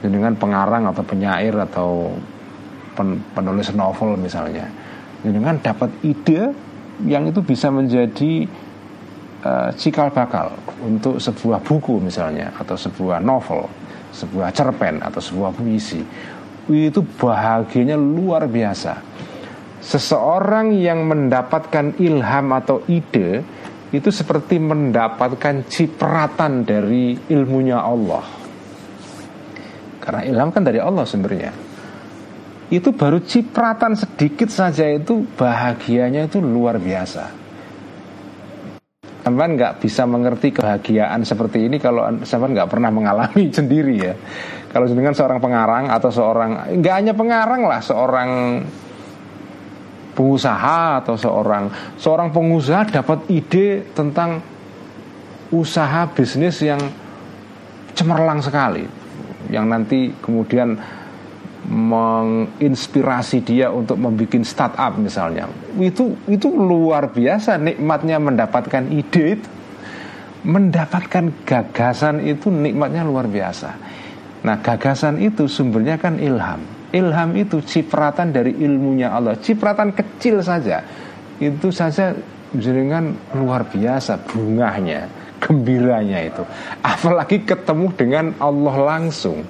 [0.00, 2.08] Dengan pengarang atau penyair atau
[2.96, 4.64] pen, penulis novel misalnya
[5.20, 6.52] dengan dapat ide
[7.04, 8.48] yang itu bisa menjadi
[9.44, 13.68] uh, cikal bakal untuk sebuah buku misalnya atau sebuah novel
[14.10, 16.02] sebuah cerpen atau sebuah puisi
[16.72, 19.02] itu bahagianya luar biasa.
[19.80, 23.42] Seseorang yang mendapatkan ilham atau ide
[23.90, 28.22] itu seperti mendapatkan cipratan dari ilmunya Allah.
[29.98, 31.52] Karena ilham kan dari Allah sebenarnya.
[32.70, 37.40] Itu baru cipratan sedikit saja itu bahagianya itu luar biasa.
[39.20, 44.14] Teman nggak bisa mengerti kebahagiaan seperti ini kalau teman nggak pernah mengalami sendiri ya.
[44.70, 48.62] Kalau dengan seorang pengarang atau seorang nggak hanya pengarang lah, seorang
[50.14, 54.38] pengusaha atau seorang seorang pengusaha dapat ide tentang
[55.50, 56.78] usaha bisnis yang
[57.98, 58.86] cemerlang sekali,
[59.50, 60.78] yang nanti kemudian
[61.66, 65.50] menginspirasi dia untuk membuat startup misalnya.
[65.82, 69.48] Itu itu luar biasa nikmatnya mendapatkan ide itu.
[70.40, 73.89] Mendapatkan gagasan itu nikmatnya luar biasa.
[74.40, 76.64] Nah, gagasan itu sumbernya kan ilham.
[76.90, 80.82] Ilham itu cipratan dari ilmunya Allah, cipratan kecil saja.
[81.38, 82.16] Itu saja
[82.56, 85.06] jenengan luar biasa bungahnya,
[85.38, 86.42] gembiranya itu.
[86.82, 89.44] Apalagi ketemu dengan Allah langsung.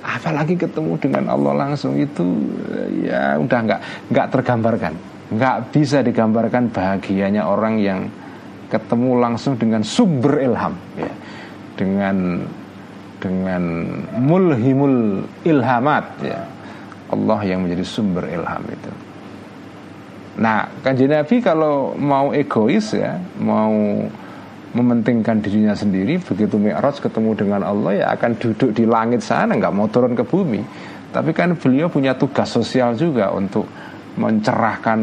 [0.00, 2.24] Apalagi ketemu dengan Allah langsung itu
[3.04, 4.92] ya udah nggak nggak tergambarkan,
[5.32, 8.00] nggak bisa digambarkan bahagianya orang yang
[8.72, 11.12] ketemu langsung dengan sumber ilham, ya.
[11.76, 12.16] dengan
[13.20, 13.62] dengan
[14.16, 16.40] mulhimul ilhamat, ya.
[17.10, 18.92] Allah yang menjadi sumber ilham itu.
[20.40, 23.74] Nah, kanjeng Nabi kalau mau egois ya, mau
[24.70, 29.74] mementingkan dirinya sendiri, begitu Mi'raj ketemu dengan Allah ya akan duduk di langit sana, nggak
[29.74, 30.62] mau turun ke bumi.
[31.10, 33.66] Tapi kan beliau punya tugas sosial juga untuk
[34.14, 34.98] mencerahkan,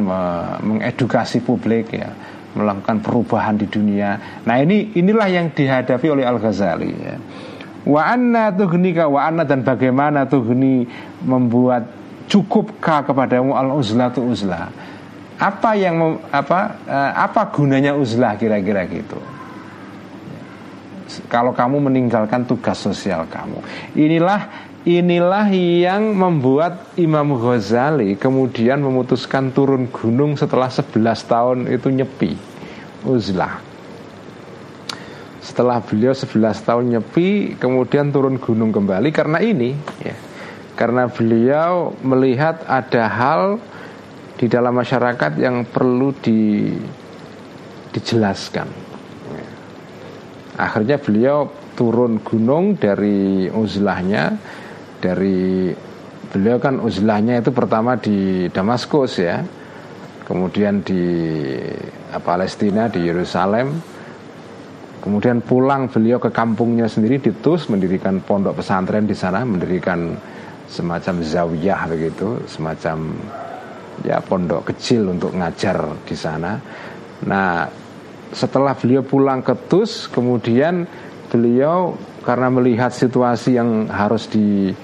[0.64, 2.08] mengedukasi publik ya,
[2.56, 4.42] melakukan perubahan di dunia.
[4.48, 6.92] Nah ini inilah yang dihadapi oleh Al Ghazali.
[6.96, 7.20] Ya.
[7.88, 10.84] Wa anna tuhnika wa anna dan bagaimana tuhni
[11.24, 11.88] membuat
[12.28, 14.68] cukupkah kepadamu al uzlatu uzlah
[15.38, 19.16] apa yang apa uh, apa gunanya uzlah kira-kira gitu?
[21.32, 23.64] Kalau kamu meninggalkan tugas sosial kamu.
[23.96, 24.52] Inilah
[24.84, 30.92] inilah yang membuat Imam Ghazali kemudian memutuskan turun gunung setelah 11
[31.24, 32.34] tahun itu nyepi.
[33.08, 33.67] Uzlah
[35.48, 39.16] setelah beliau 11 tahun nyepi kemudian turun gunung kembali.
[39.16, 39.72] Karena ini
[40.04, 40.28] ya
[40.78, 43.42] karena beliau melihat ada hal
[44.38, 46.70] di dalam masyarakat yang perlu di,
[47.90, 48.70] dijelaskan.
[50.62, 54.38] Akhirnya beliau turun gunung dari uzlahnya,
[55.02, 55.74] dari
[56.30, 59.42] beliau kan uzlahnya itu pertama di Damaskus ya,
[60.30, 61.02] kemudian di
[62.22, 63.97] Palestina di Yerusalem,
[65.08, 70.20] kemudian pulang beliau ke kampungnya sendiri di Tus mendirikan pondok pesantren di sana, mendirikan
[70.68, 73.16] semacam zawiyah begitu, semacam
[74.04, 76.60] ya pondok kecil untuk ngajar di sana.
[77.24, 77.64] Nah,
[78.36, 80.84] setelah beliau pulang ke Tus, kemudian
[81.32, 81.96] beliau
[82.28, 84.76] karena melihat situasi yang harus di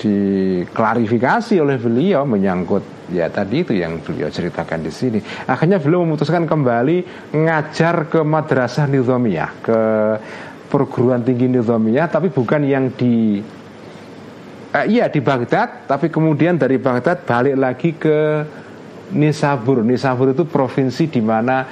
[0.00, 5.18] diklarifikasi oleh beliau menyangkut ya tadi itu yang beliau ceritakan di sini.
[5.46, 9.80] Akhirnya beliau memutuskan kembali ngajar ke madrasah nizamiyah, ke
[10.70, 13.42] perguruan tinggi nizamiyah tapi bukan yang di
[14.70, 18.46] eh, iya di Baghdad tapi kemudian dari Baghdad balik lagi ke
[19.10, 21.66] Nisabur Nisabur itu provinsi di mana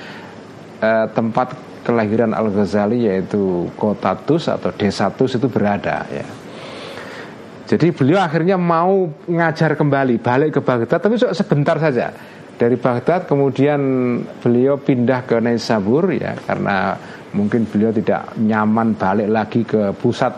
[0.82, 1.54] eh, tempat
[1.86, 6.26] kelahiran Al Ghazali yaitu kota Tus atau desa Tus itu berada ya
[7.68, 12.08] jadi beliau akhirnya mau ngajar kembali balik ke Baghdad tapi sebentar saja.
[12.58, 13.80] Dari Baghdad kemudian
[14.40, 16.96] beliau pindah ke Nisabur ya karena
[17.36, 20.32] mungkin beliau tidak nyaman balik lagi ke pusat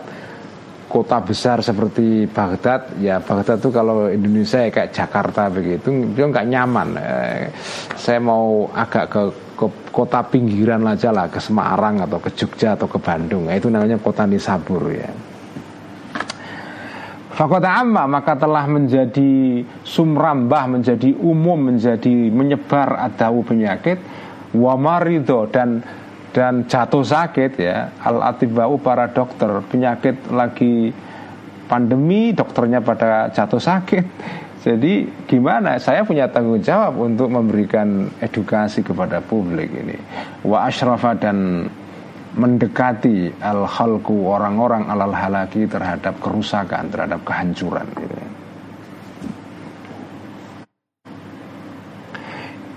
[0.91, 2.99] kota besar seperti Baghdad.
[2.99, 6.87] Ya Baghdad itu kalau Indonesia ya kayak Jakarta begitu dia nggak nyaman.
[6.99, 7.47] Eh,
[7.95, 9.21] saya mau agak ke,
[9.55, 13.47] ke kota pinggiran aja lah ke Semarang atau ke Jogja atau ke Bandung.
[13.47, 15.30] Nah, itu namanya kota Nisabur ya
[17.31, 23.99] Fakota amma maka telah menjadi sumrambah menjadi umum menjadi menyebar adau penyakit.
[24.51, 25.79] Wamarido dan
[26.35, 27.95] dan jatuh sakit ya.
[28.03, 30.91] Al atibau para dokter penyakit lagi
[31.71, 34.05] pandemi dokternya pada jatuh sakit.
[34.67, 35.81] Jadi gimana?
[35.81, 39.97] Saya punya tanggung jawab untuk memberikan edukasi kepada publik ini.
[40.45, 41.65] Wa ashrafa dan
[42.31, 48.15] mendekati al halku orang-orang alal halaki terhadap kerusakan terhadap kehancuran gitu.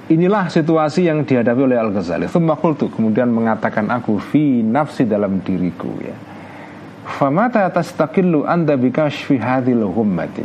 [0.04, 2.28] Inilah situasi yang dihadapi oleh Al-Ghazali.
[2.28, 6.12] Tuh Kemudian mengatakan aku Fi nafsi dalam diriku ya.
[7.08, 10.44] Famata tastakillu anda bikashfi hadhil hummati?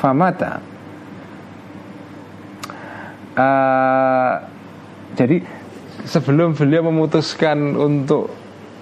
[0.00, 0.64] Famata.
[3.36, 4.32] Uh,
[5.12, 5.59] Jadi
[6.04, 8.32] sebelum beliau memutuskan untuk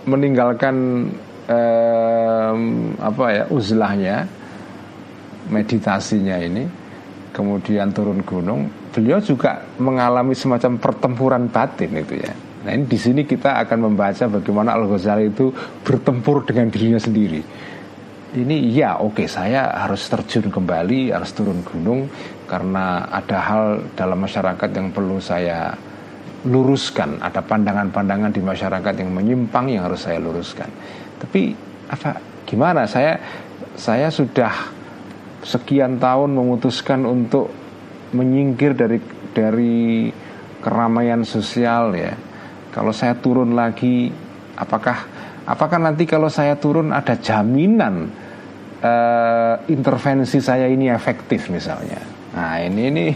[0.08, 1.08] meninggalkan
[1.48, 2.60] um,
[3.00, 4.28] apa ya uzlahnya
[5.48, 6.64] meditasinya ini
[7.32, 12.34] kemudian turun gunung, beliau juga mengalami semacam pertempuran batin itu ya.
[12.66, 15.54] Nah ini di sini kita akan membaca bagaimana Al Ghazali itu
[15.86, 17.40] bertempur dengan dirinya sendiri.
[18.28, 22.10] Ini ya oke okay, saya harus terjun kembali, harus turun gunung
[22.44, 23.64] karena ada hal
[23.96, 25.72] dalam masyarakat yang perlu saya
[26.46, 27.18] luruskan.
[27.18, 30.70] Ada pandangan-pandangan di masyarakat yang menyimpang yang harus saya luruskan.
[31.18, 31.50] Tapi
[31.88, 33.18] apa gimana saya
[33.74, 34.52] saya sudah
[35.42, 37.50] sekian tahun memutuskan untuk
[38.14, 38.98] menyingkir dari
[39.34, 40.10] dari
[40.58, 42.14] keramaian sosial ya
[42.68, 44.12] Kalau saya turun lagi,
[44.54, 44.98] apakah
[45.48, 48.06] apakah nanti kalau saya turun ada jaminan
[48.78, 51.98] uh, intervensi saya ini efektif misalnya?
[52.38, 53.06] Nah ini ini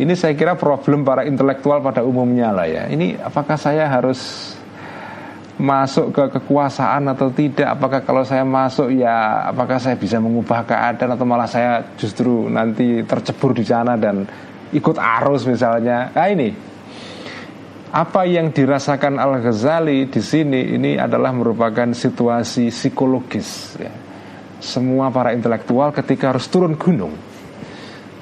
[0.00, 2.88] ini saya kira problem para intelektual pada umumnya lah ya.
[2.88, 4.52] Ini apakah saya harus
[5.60, 11.12] masuk ke kekuasaan atau tidak apakah kalau saya masuk ya apakah saya bisa mengubah keadaan
[11.12, 14.24] atau malah saya justru nanti tercebur di sana dan
[14.72, 16.48] ikut arus misalnya nah ini
[17.92, 23.92] apa yang dirasakan Al Ghazali di sini ini adalah merupakan situasi psikologis ya.
[24.56, 27.31] semua para intelektual ketika harus turun gunung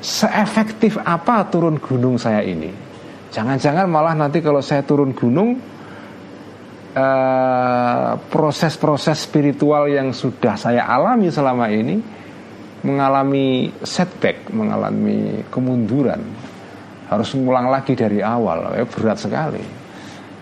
[0.01, 2.73] seefektif apa turun gunung saya ini
[3.31, 5.61] jangan-jangan malah nanti kalau saya turun gunung
[6.91, 12.03] Eh, proses-proses uh, spiritual yang sudah saya alami selama ini
[12.83, 16.19] mengalami setback, mengalami kemunduran,
[17.07, 19.63] harus mengulang lagi dari awal, ya, berat sekali.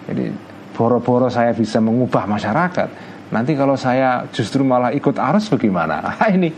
[0.08, 0.24] Jadi
[0.72, 2.88] boro-boro saya bisa mengubah masyarakat,
[3.28, 6.16] nanti kalau saya justru malah ikut arus bagaimana?
[6.32, 6.48] Ini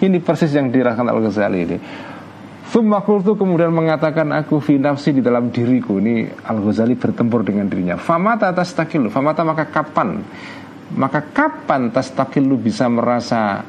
[0.00, 1.76] ini persis yang dirasakan Al Ghazali ini.
[2.70, 5.98] Thumma kemudian mengatakan aku fi nafsi di dalam diriku.
[5.98, 7.98] Ini Al-Ghazali bertempur dengan dirinya.
[7.98, 10.22] Famata atas takilu Famata maka kapan?
[10.94, 13.62] Maka kapan tas takilu bisa merasa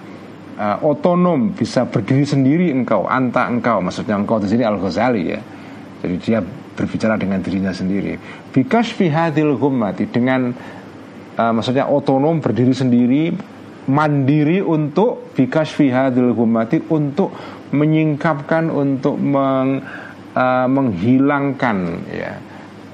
[0.57, 3.81] uh, Otonom Bisa berdiri sendiri engkau Anta engkau?
[3.81, 5.41] Maksudnya engkau di sini Al-Ghazali ya.
[6.05, 6.37] Jadi dia
[6.77, 8.21] berbicara dengan dirinya sendiri.
[8.53, 10.53] Bikas fi hadil gummati Dengan
[11.41, 13.33] uh, Maksudnya otonom berdiri sendiri
[13.89, 17.34] Mandiri untuk Bikas fi hadil gummati Untuk
[17.71, 19.82] menyingkapkan untuk meng,
[20.36, 21.77] uh, menghilangkan
[22.11, 22.34] ya.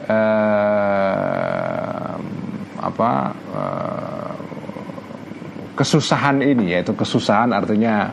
[0.08, 2.16] Uh,
[2.80, 3.12] apa
[3.52, 4.32] uh,
[5.76, 8.08] kesusahan ini yaitu kesusahan artinya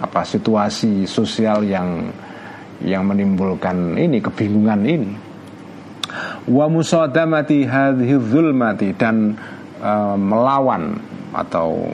[0.00, 2.10] apa situasi sosial yang
[2.80, 5.12] yang menimbulkan ini kebingungan ini.
[6.50, 7.68] Wa musadamati
[8.18, 9.36] zulmati dan
[9.78, 10.98] uh, melawan
[11.34, 11.90] atau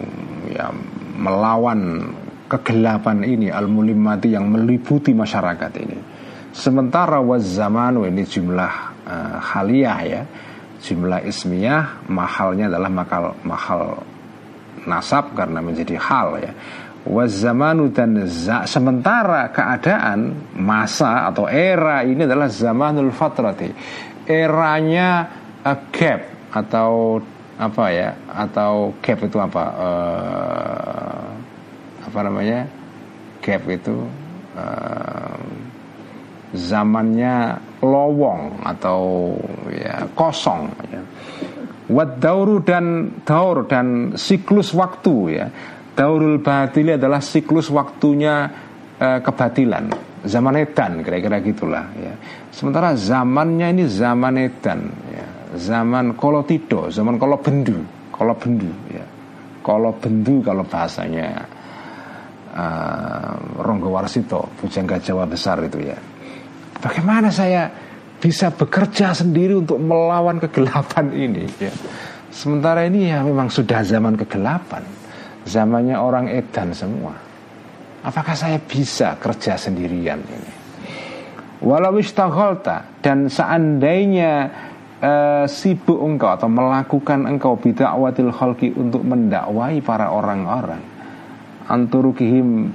[0.48, 0.72] ya
[1.16, 2.12] melawan
[2.46, 5.98] kegelapan ini al-mulimati yang meliputi masyarakat ini.
[6.56, 8.72] Sementara wazamanu ini jumlah
[9.04, 10.22] uh, haliyah ya,
[10.80, 14.00] jumlah ismiyah mahalnya adalah makal mahal
[14.86, 16.52] nasab karena menjadi hal ya.
[17.06, 23.70] Wazamanu dan za, sementara keadaan masa atau era ini adalah zamanul fatrati.
[24.26, 25.28] Eranya
[25.62, 27.20] uh, gap atau
[27.56, 28.08] apa ya?
[28.28, 29.64] Atau gap itu apa?
[29.76, 31.24] Uh,
[32.06, 32.68] apa namanya
[33.40, 34.06] gap itu
[34.56, 35.40] uh,
[36.54, 39.34] zamannya lowong atau
[39.72, 41.02] ya kosong ya.
[41.86, 45.46] Wat dauru dan daur dan siklus waktu ya.
[45.96, 48.52] Daurul batili adalah siklus waktunya
[49.00, 49.88] uh, kebatilan.
[50.26, 52.12] Zaman edan kira-kira gitulah ya.
[52.50, 54.80] Sementara zamannya ini zaman edan
[55.14, 55.35] ya.
[55.56, 57.80] Zaman kolotido, zaman kalau bendu,
[58.12, 59.04] kalau bendu ya.
[59.64, 61.42] Kalau bendu kalau bahasanya
[62.54, 65.98] uh, Ronggo Warsito, Bujangga Jawa Besar itu ya.
[66.78, 67.66] Bagaimana saya
[68.22, 71.72] bisa bekerja sendiri untuk melawan kegelapan ini ya.
[72.30, 74.84] Sementara ini ya memang sudah zaman kegelapan.
[75.46, 77.14] Zamannya orang edan semua.
[78.06, 80.52] Apakah saya bisa kerja sendirian ini?
[81.64, 84.50] Walau istagholta dan seandainya
[85.02, 90.80] uh, sibuk engkau atau melakukan engkau bidakwatil khalqi untuk mendakwai para orang-orang.
[91.66, 92.70] Anturukihim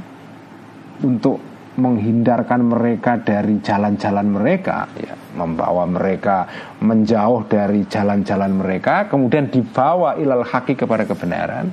[1.02, 1.40] untuk
[1.80, 4.92] menghindarkan mereka dari jalan-jalan mereka.
[5.00, 6.44] Ya, membawa mereka
[6.84, 11.72] menjauh dari jalan-jalan mereka kemudian dibawa ilal haki kepada kebenaran.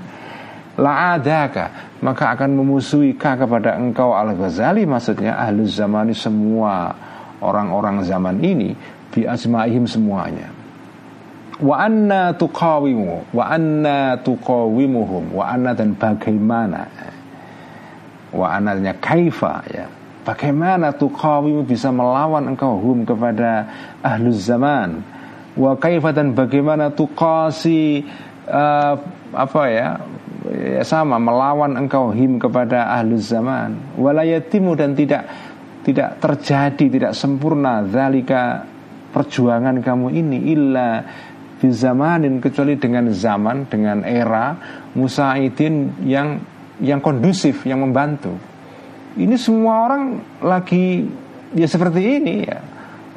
[0.78, 6.94] La adaka maka akan memusuhi ka kepada engkau al ghazali maksudnya ahlu zamani semua
[7.42, 8.78] orang-orang zaman ini
[9.12, 10.52] bi asmaihim semuanya.
[11.58, 16.86] Wa anna tuqawimu wa anna tuqawimuhum wa anna dan bagaimana?
[18.30, 19.90] Wa anna kaifa ya.
[20.22, 23.66] Bagaimana tuqawimu bisa melawan engkau hum kepada
[24.04, 25.02] ahlu zaman?
[25.58, 28.06] Wa kaifa dan bagaimana tuqasi
[28.46, 28.94] uh,
[29.34, 29.98] apa ya
[30.46, 33.98] ya sama melawan engkau him kepada ahlu zaman?
[33.98, 35.26] Walayatimu dan tidak
[35.82, 38.68] tidak terjadi tidak sempurna zalika
[39.18, 41.02] perjuangan kamu ini illa
[41.58, 44.54] di zamanin kecuali dengan zaman dengan era
[44.94, 46.38] musaidin yang
[46.78, 48.30] yang kondusif yang membantu.
[49.18, 50.02] Ini semua orang
[50.38, 51.02] lagi
[51.58, 52.62] ya seperti ini ya.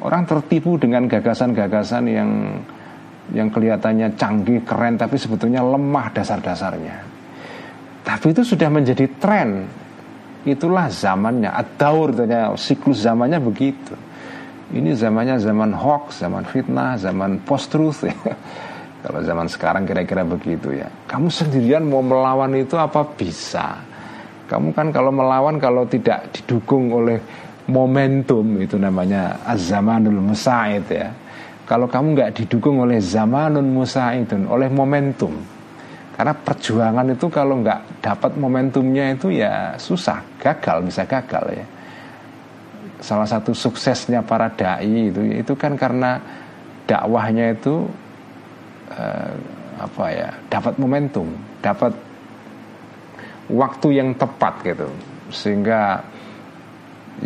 [0.02, 2.30] Orang tertipu dengan gagasan-gagasan yang
[3.30, 6.96] yang kelihatannya canggih keren tapi sebetulnya lemah dasar-dasarnya.
[8.02, 9.70] Tapi itu sudah menjadi tren.
[10.42, 11.54] Itulah zamannya.
[11.54, 12.10] Adaur
[12.58, 13.94] siklus zamannya begitu
[14.72, 18.16] Ini zamannya zaman hoax, zaman fitnah, zaman post truth ya.
[19.04, 20.88] Kalau zaman sekarang kira-kira begitu ya.
[21.04, 23.84] Kamu sendirian mau melawan itu apa bisa?
[24.48, 27.18] Kamu kan kalau melawan kalau tidak didukung oleh
[27.72, 31.08] momentum itu namanya az-zamanul musa'id ya.
[31.66, 35.34] Kalau kamu nggak didukung oleh zamanun musa'idun, oleh momentum.
[36.14, 41.66] Karena perjuangan itu kalau nggak dapat momentumnya itu ya susah, gagal bisa gagal ya
[43.02, 46.22] salah satu suksesnya para dai itu itu kan karena
[46.86, 47.84] dakwahnya itu
[48.94, 49.34] uh,
[49.82, 51.26] apa ya dapat momentum
[51.58, 51.90] dapat
[53.50, 54.88] waktu yang tepat gitu.
[55.34, 55.98] Sehingga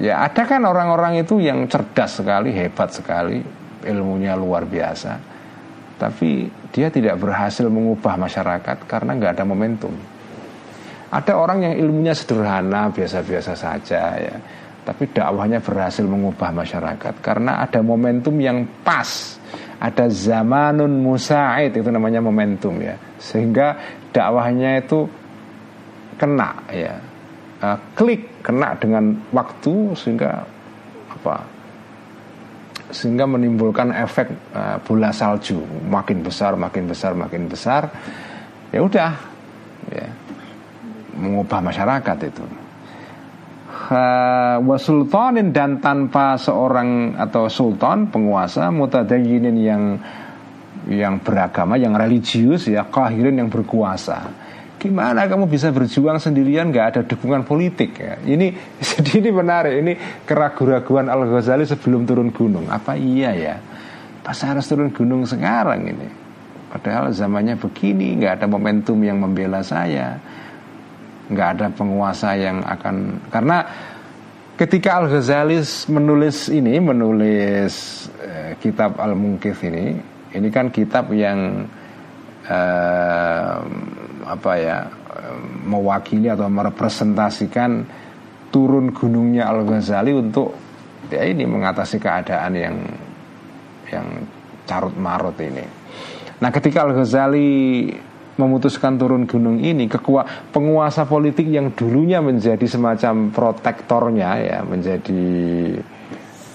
[0.00, 3.44] ya ada kan orang-orang itu yang cerdas sekali hebat sekali
[3.86, 5.36] ilmunya luar biasa
[5.96, 9.92] tapi dia tidak berhasil mengubah masyarakat karena nggak ada momentum.
[11.08, 14.36] Ada orang yang ilmunya sederhana biasa-biasa saja ya
[14.86, 17.18] tapi dakwahnya berhasil mengubah masyarakat.
[17.18, 19.34] Karena ada momentum yang pas.
[19.82, 22.94] Ada zamanun musaid itu namanya momentum ya.
[23.18, 23.74] Sehingga
[24.14, 25.10] dakwahnya itu
[26.14, 26.94] kena ya.
[27.56, 30.46] Uh, klik kena dengan waktu sehingga
[31.10, 31.42] apa?
[32.94, 35.66] Sehingga menimbulkan efek uh, bola salju.
[35.90, 37.90] Makin besar makin besar makin besar.
[38.70, 39.12] Ya udah
[39.90, 40.08] ya.
[41.18, 42.65] Mengubah masyarakat itu
[43.90, 49.82] uh, wasultanin dan tanpa seorang atau sultan penguasa mutadayinin yang
[50.86, 54.46] yang beragama, yang religius ya, kahirin yang berkuasa.
[54.76, 58.22] Gimana kamu bisa berjuang sendirian nggak ada dukungan politik ya?
[58.22, 58.54] Ini
[58.94, 59.74] jadi ini menarik.
[59.82, 62.70] Ini keraguan-raguan Al Ghazali sebelum turun gunung.
[62.70, 63.56] Apa iya ya?
[64.22, 66.08] Pas harus turun gunung sekarang ini.
[66.70, 70.18] Padahal zamannya begini, nggak ada momentum yang membela saya
[71.26, 73.66] nggak ada penguasa yang akan karena
[74.54, 75.58] ketika Al Ghazali
[75.90, 79.98] menulis ini menulis eh, kitab Al Munkif ini
[80.32, 81.66] ini kan kitab yang
[82.46, 83.56] eh,
[84.26, 84.86] apa ya
[85.66, 87.84] mewakili atau merepresentasikan
[88.54, 90.54] turun gunungnya Al Ghazali untuk
[91.10, 92.76] ya ini mengatasi keadaan yang
[93.90, 94.06] yang
[94.66, 95.62] carut marut ini.
[96.42, 97.90] Nah ketika Al Ghazali
[98.36, 105.24] memutuskan turun gunung ini kekua, penguasa politik yang dulunya menjadi semacam protektornya ya menjadi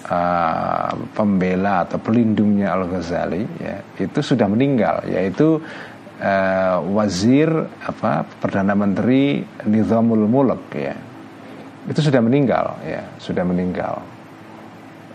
[0.06, 5.58] uh, pembela atau pelindungnya Al Ghazali ya itu sudah meninggal yaitu
[6.22, 7.50] uh, wazir
[7.82, 10.94] apa perdana menteri Nizamul Mulk ya.
[11.82, 14.11] Itu sudah meninggal ya sudah meninggal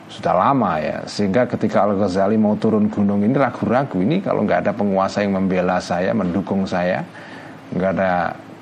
[0.08, 1.04] sudah lama ya.
[1.06, 4.00] Sehingga ketika Al Ghazali mau turun gunung ini ragu-ragu.
[4.00, 7.04] Ini kalau nggak ada penguasa yang membela saya mendukung saya
[7.68, 8.12] nggak ada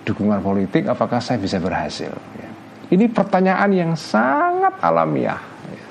[0.06, 2.10] dukungan politik apakah saya bisa berhasil?
[2.38, 2.50] Ya.
[2.93, 5.41] ini pertanyaan yang sangat alamiah.
[5.70, 5.86] Ya.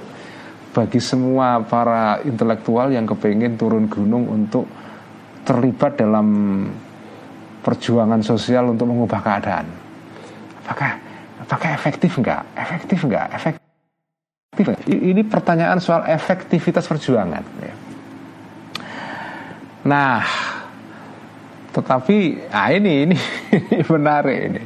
[0.75, 4.67] bagi semua para intelektual yang kepingin turun gunung untuk
[5.47, 6.27] terlibat dalam
[7.63, 9.67] perjuangan sosial untuk mengubah keadaan.
[10.67, 10.91] Apakah
[11.47, 12.43] apakah efektif nggak?
[12.59, 13.29] Efektif nggak?
[13.35, 13.64] Efektif
[14.87, 17.43] ini pertanyaan soal efektivitas perjuangan.
[17.59, 17.75] Ya.
[19.85, 20.23] Nah,
[21.75, 23.17] tetapi ah ini ini,
[23.59, 24.63] ini menarik ini.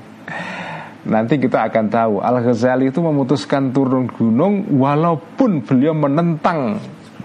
[1.08, 6.76] Nanti kita akan tahu Al Ghazali itu memutuskan turun gunung walaupun beliau menentang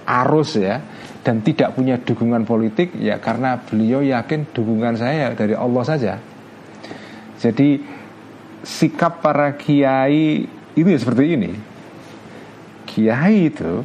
[0.08, 0.80] arus ya
[1.20, 6.14] dan tidak punya dukungan politik ya karena beliau yakin dukungan saya dari Allah saja.
[7.44, 7.84] Jadi
[8.64, 11.73] sikap para kiai itu ya seperti ini
[12.94, 13.82] kiai itu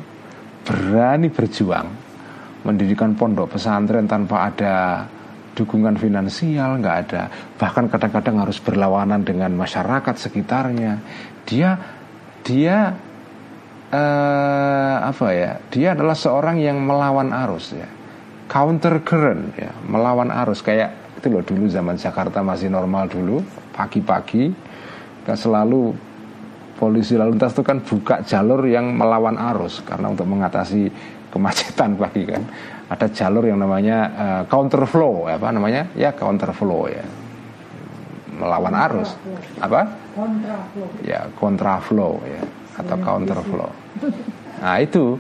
[0.69, 1.89] berani berjuang
[2.69, 5.09] mendirikan pondok pesantren tanpa ada
[5.57, 7.23] dukungan finansial nggak ada.
[7.57, 11.01] Bahkan kadang-kadang harus berlawanan dengan masyarakat sekitarnya.
[11.49, 11.75] Dia
[12.45, 12.93] dia
[13.89, 17.89] eh, apa ya dia adalah seorang yang melawan arus ya.
[18.47, 20.61] Counter current ya melawan arus.
[20.61, 23.43] Kayak itu loh dulu zaman Jakarta masih normal dulu
[23.75, 24.55] pagi-pagi
[25.27, 26.08] kan selalu
[26.79, 30.87] polisi lalu lintas itu kan buka jalur yang melawan arus karena untuk mengatasi
[31.35, 32.43] kemacetan pagi kan?
[32.89, 35.91] Ada jalur yang namanya uh, counter flow apa namanya?
[35.99, 37.05] Ya counter flow ya.
[38.39, 39.19] Melawan arus.
[39.59, 39.91] apa?
[41.03, 42.43] Ya kontra flow ya
[42.79, 43.71] atau counter flow.
[44.63, 45.19] nah itu.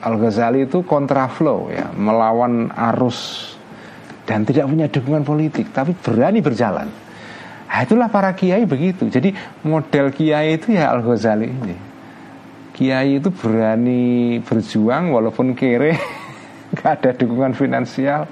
[0.00, 3.52] Al Ghazali itu kontra flow ya melawan arus
[4.24, 6.88] dan tidak punya dukungan politik tapi berani berjalan
[7.70, 9.06] Nah, itulah para kiai begitu.
[9.06, 9.30] Jadi
[9.62, 11.76] model kiai itu ya Al Ghazali ini.
[12.74, 15.94] Kiai itu berani berjuang walaupun kere,
[16.74, 18.26] nggak ada dukungan finansial.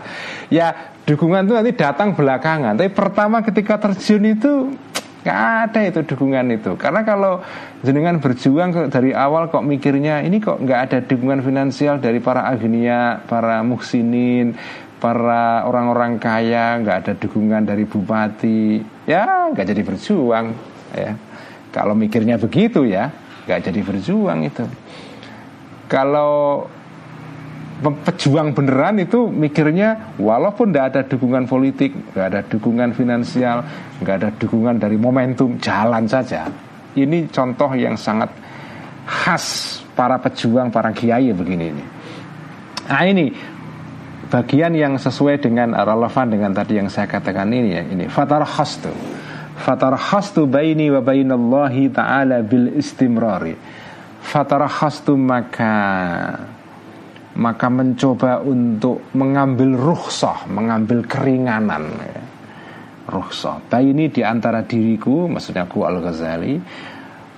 [0.51, 2.75] Ya dukungan itu nanti datang belakangan.
[2.75, 4.53] Tapi pertama ketika terjun itu
[5.19, 5.35] Gak
[5.69, 7.43] ada itu dukungan itu Karena kalau
[7.83, 13.19] jenengan berjuang dari awal kok mikirnya Ini kok nggak ada dukungan finansial dari para agnia
[13.27, 14.55] Para muksinin
[15.03, 20.53] Para orang-orang kaya nggak ada dukungan dari bupati Ya nggak jadi berjuang
[20.93, 21.17] ya
[21.73, 23.09] Kalau mikirnya begitu ya
[23.49, 24.65] nggak jadi berjuang itu
[25.89, 26.69] Kalau
[27.79, 33.63] pejuang beneran itu mikirnya walaupun tidak ada dukungan politik, nggak ada dukungan finansial,
[34.03, 36.51] nggak ada dukungan dari momentum, jalan saja.
[36.99, 38.35] Ini contoh yang sangat
[39.07, 41.85] khas para pejuang, para kiai begini ini.
[42.91, 43.27] Nah ini
[44.29, 48.93] bagian yang sesuai dengan relevan dengan tadi yang saya katakan ini ya ini fatar khastu
[49.57, 53.57] fatar khastu baini wa bainallahi ta'ala bil istimrari
[54.21, 55.75] fatar khastu maka
[57.39, 61.87] maka mencoba untuk mengambil rukhsah, mengambil keringanan.
[62.03, 62.23] Ya.
[63.09, 63.63] Rukhsah.
[63.71, 66.59] Baini di antara diriku, maksudnya ku Al-Ghazali,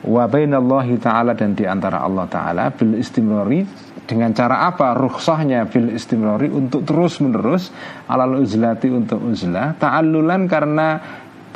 [0.00, 3.60] wa bainallahi ta'ala dan di antara Allah ta'ala bil istimrari
[4.08, 7.68] dengan cara apa rukhsahnya bil istimrari untuk terus menerus
[8.08, 10.88] alal uzlati untuk uzlah ta'allulan karena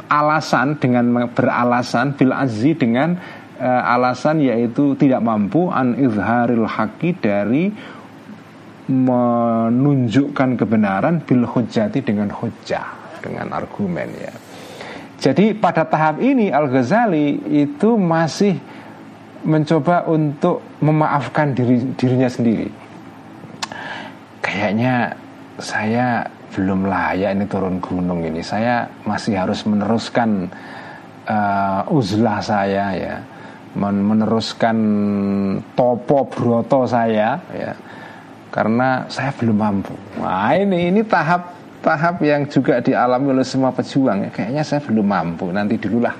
[0.06, 3.16] alasan dengan beralasan bil azzi dengan
[3.58, 7.72] uh, alasan yaitu tidak mampu an izharil haqi dari
[8.84, 14.53] menunjukkan kebenaran bil hujjati dengan hujjah dengan argumen ya.
[15.24, 18.60] Jadi pada tahap ini Al Ghazali itu masih
[19.40, 22.68] mencoba untuk memaafkan diri dirinya sendiri.
[24.44, 25.16] Kayaknya
[25.56, 28.44] saya belum layak ini turun gunung ini.
[28.44, 30.52] Saya masih harus meneruskan
[31.24, 33.16] uh, uzlah saya ya,
[33.80, 34.76] meneruskan
[35.72, 37.72] topo broto saya ya
[38.52, 39.96] karena saya belum mampu.
[40.20, 44.30] Nah ini ini tahap tahap yang juga dialami oleh semua pejuang ya.
[44.32, 45.52] Kayaknya saya belum mampu.
[45.52, 46.16] Nanti dululah.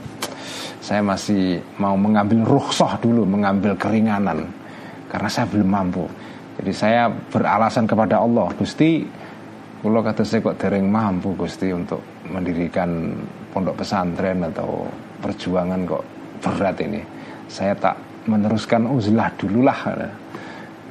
[0.85, 4.45] Saya masih mau mengambil rukhsah dulu, mengambil keringanan
[5.09, 6.05] karena saya belum mampu.
[6.61, 9.01] Jadi saya beralasan kepada Allah, Gusti,
[9.81, 13.17] kalau kata saya kok dereng mampu Gusti untuk mendirikan
[13.49, 14.85] pondok pesantren atau
[15.25, 16.05] perjuangan kok
[16.45, 17.01] berat ini.
[17.49, 17.97] Saya tak
[18.29, 19.81] meneruskan uzlah dululah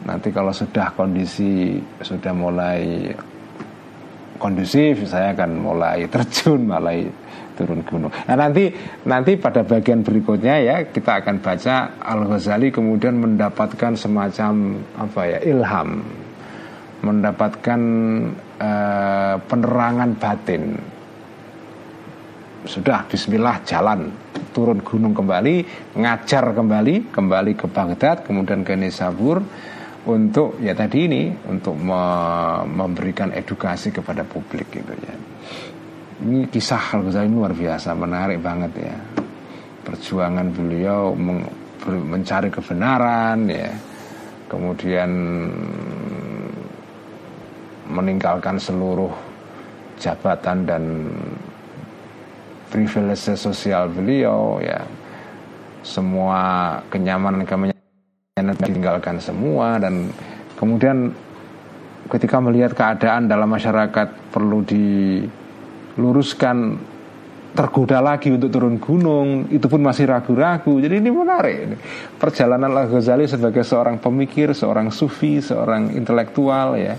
[0.04, 3.08] Nanti kalau sudah kondisi sudah mulai
[4.44, 7.08] kondusif, saya akan mulai terjun, mulai
[7.56, 8.12] turun gunung.
[8.28, 8.68] Nah nanti
[9.08, 15.40] nanti pada bagian berikutnya ya kita akan baca Al Ghazali kemudian mendapatkan semacam apa ya
[15.48, 16.04] ilham,
[17.06, 17.82] mendapatkan
[18.60, 20.76] uh, penerangan batin.
[22.64, 24.08] Sudah Bismillah jalan
[24.56, 25.56] turun gunung kembali,
[26.00, 29.44] ngajar kembali, kembali ke Baghdad, kemudian ke Nisabur
[30.04, 32.04] untuk ya tadi ini untuk me
[32.68, 35.16] memberikan edukasi kepada publik gitu ya.
[36.24, 38.96] Ini kisah Al Ghazali luar biasa, menarik banget ya.
[39.84, 41.12] Perjuangan beliau
[41.88, 43.72] mencari kebenaran ya.
[44.48, 45.12] Kemudian
[47.90, 49.12] meninggalkan seluruh
[50.00, 50.84] jabatan dan
[52.72, 54.80] privilege sosial beliau ya.
[55.84, 57.44] Semua kenyamanan
[58.44, 60.12] kenyamanan ditinggalkan semua dan
[60.60, 61.16] kemudian
[62.12, 66.58] ketika melihat keadaan dalam masyarakat perlu diluruskan
[67.54, 70.82] tergoda lagi untuk turun gunung itu pun masih ragu-ragu.
[70.82, 71.78] Jadi ini menarik.
[72.18, 76.98] Perjalanan Al Ghazali sebagai seorang pemikir seorang sufi seorang intelektual ya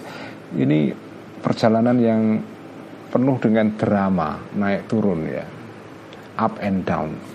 [0.54, 0.94] ini
[1.42, 2.38] perjalanan yang
[3.10, 5.44] penuh dengan drama naik turun ya.
[6.34, 7.34] Up and down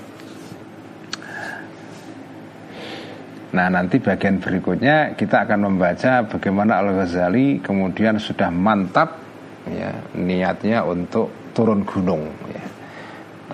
[3.55, 9.22] Nah nanti bagian berikutnya kita akan membaca bagaimana Al Ghazali kemudian sudah mantap
[9.70, 12.64] ya niatnya untuk turun gunung ya.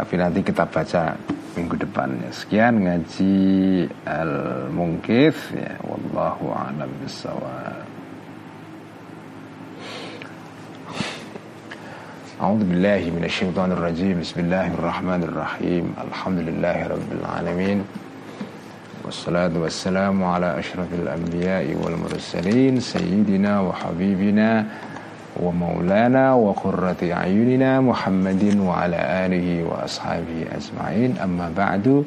[0.01, 1.13] Tapi nanti kita baca
[1.53, 2.33] minggu depannya.
[2.33, 3.37] Sekian ngaji
[4.09, 4.35] Al
[4.73, 7.91] Mungkif ya wallahu a'lam bissawab.
[12.41, 17.79] أعوذ بالله من الشيطان الرجيم بسم الله الرحمن الرحيم الحمد لله رب العالمين
[19.06, 24.66] والصلاة والسلام على أشرف الأنبياء والمرسلين سيدنا وحبيبنا
[25.40, 31.18] ومولانا وقرة أعيننا محمد وعلى آله وأصحابه أجمعين.
[31.24, 32.04] أما بعد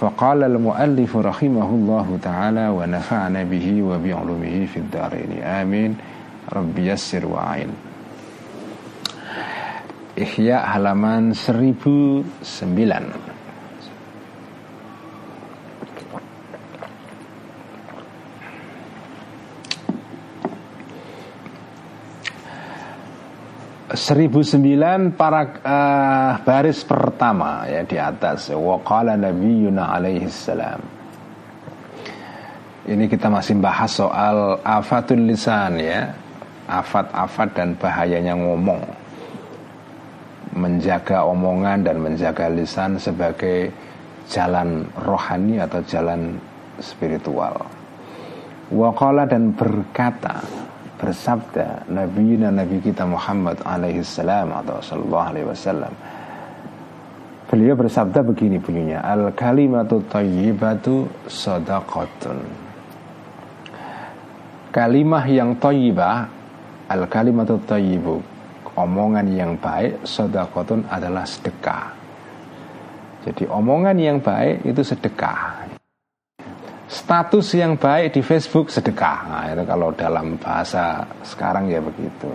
[0.00, 5.42] فقال المؤلف رحمه الله تعالى ونفعنا به وبعلومه في الدارين.
[5.42, 5.96] آمين.
[6.52, 7.68] رب يسر وعين
[10.22, 13.27] إحياء halaman 1009
[23.98, 28.54] 1009 para uh, baris pertama ya di atas.
[28.54, 30.78] Waqala nabiyuna alaihi salam.
[32.86, 36.14] Ini kita masih bahas soal afatul lisan ya.
[36.70, 38.80] Afat-afat dan bahayanya ngomong.
[40.54, 43.74] Menjaga omongan dan menjaga lisan sebagai
[44.30, 46.38] jalan rohani atau jalan
[46.78, 47.66] spiritual.
[48.70, 50.57] Waqala dan berkata
[50.98, 55.94] bersabda Nabi Nabi kita Muhammad alaihi salam atau sallallahu alaihi wasallam
[57.48, 62.44] Beliau bersabda begini bunyinya Al kalimatu tayyibatu sadaqatun.
[64.68, 66.28] Kalimah yang tayyibah
[66.92, 68.20] Al kalimatu tayyibu
[68.78, 71.90] Omongan yang baik Sadaqatun adalah sedekah.
[73.26, 75.67] Jadi omongan yang baik itu sedekah
[76.88, 79.18] status yang baik di Facebook sedekah.
[79.28, 82.32] Nah, itu kalau dalam bahasa sekarang ya begitu.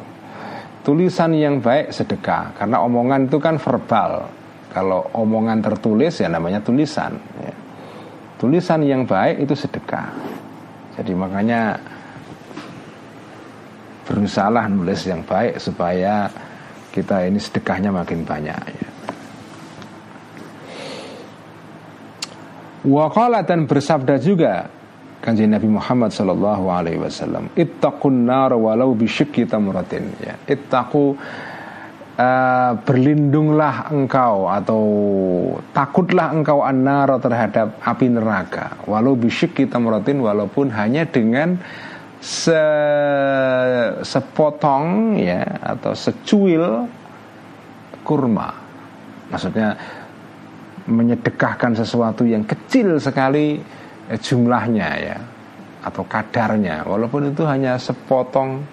[0.86, 4.30] Tulisan yang baik sedekah karena omongan itu kan verbal.
[4.70, 7.18] Kalau omongan tertulis ya namanya tulisan.
[7.41, 7.56] Ya.
[8.38, 10.14] Tulisan yang baik itu sedekah.
[10.97, 11.78] Jadi makanya
[14.06, 16.30] berusaha nulis yang baik supaya
[16.93, 18.62] kita ini sedekahnya makin banyak.
[18.70, 18.93] Ya.
[22.84, 24.67] Waqala dan bersabda juga
[25.23, 30.11] kanji Nabi Muhammad Sallallahu Alaihi Wasallam ittaqun nar walau bisyikki tamratin.
[30.19, 31.15] Ya ittaqu
[32.19, 34.84] uh, berlindunglah engkau atau
[35.71, 38.84] takutlah engkau anar terhadap api neraka.
[38.84, 41.55] Walau bisyikki tamratin walaupun hanya dengan
[42.19, 42.63] se
[44.03, 46.84] sepotong ya atau secuil
[48.03, 48.51] kurma.
[49.31, 49.79] Maksudnya
[50.88, 53.59] menyedekahkan sesuatu yang kecil sekali
[54.09, 55.17] eh, jumlahnya ya
[55.84, 56.88] atau kadarnya.
[56.88, 58.63] Walaupun itu hanya sepotong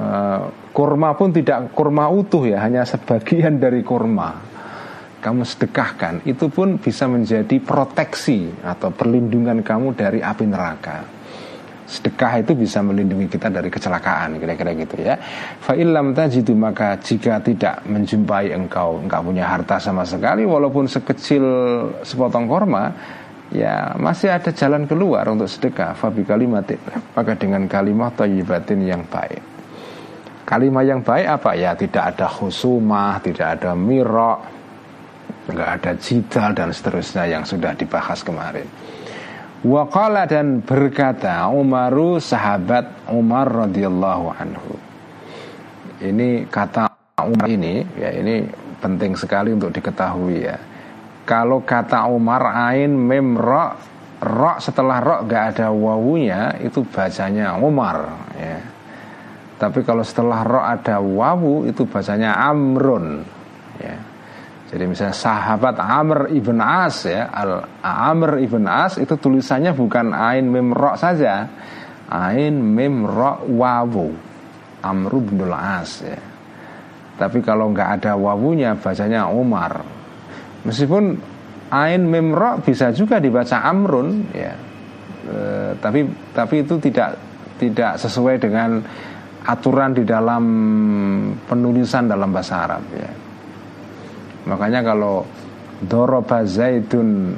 [0.00, 4.56] uh, kurma pun tidak kurma utuh ya hanya sebagian dari kurma.
[5.20, 11.15] Kamu sedekahkan itu pun bisa menjadi proteksi atau perlindungan kamu dari api neraka
[11.86, 15.14] sedekah itu bisa melindungi kita dari kecelakaan kira-kira gitu ya.
[15.62, 21.44] Fa'ilam tajidu maka jika tidak menjumpai engkau engkau punya harta sama sekali walaupun sekecil
[22.02, 22.90] sepotong korma
[23.54, 25.94] ya masih ada jalan keluar untuk sedekah.
[25.94, 26.82] Fabi kalimatin
[27.14, 29.40] maka dengan kalimat thayyibatin yang baik.
[30.46, 31.54] Kalimat yang baik apa?
[31.54, 34.56] Ya tidak ada khusumah tidak ada mirok
[35.46, 38.66] nggak ada jidal dan seterusnya yang sudah dibahas kemarin
[39.66, 44.78] Waqala dan berkata Umaru sahabat Umar radhiyallahu anhu.
[46.06, 46.86] Ini kata
[47.26, 48.46] Umar ini ya ini
[48.78, 50.54] penting sekali untuk diketahui ya.
[51.26, 53.74] Kalau kata Umar ain mem ro
[54.22, 58.06] ro setelah ro gak ada wawunya itu bacanya Umar
[58.38, 58.62] ya.
[59.58, 63.26] Tapi kalau setelah ro ada wawu itu bacanya Amrun
[63.82, 63.98] ya.
[64.66, 70.50] Jadi misalnya sahabat Amr ibn As ya, Al Amr ibn As itu tulisannya bukan ain
[70.50, 71.46] mim ro saja,
[72.10, 74.10] ain mim ro wawu,
[74.82, 76.18] Amr ibn As ya.
[77.14, 79.86] Tapi kalau nggak ada wawunya bacanya Umar.
[80.66, 81.14] Meskipun
[81.70, 84.50] ain mim ro bisa juga dibaca Amrun ya,
[85.30, 85.38] e,
[85.78, 87.14] tapi tapi itu tidak
[87.62, 88.82] tidak sesuai dengan
[89.46, 90.44] aturan di dalam
[91.46, 93.25] penulisan dalam bahasa Arab ya.
[94.46, 95.26] Makanya kalau
[95.82, 97.34] Doroba Zaidun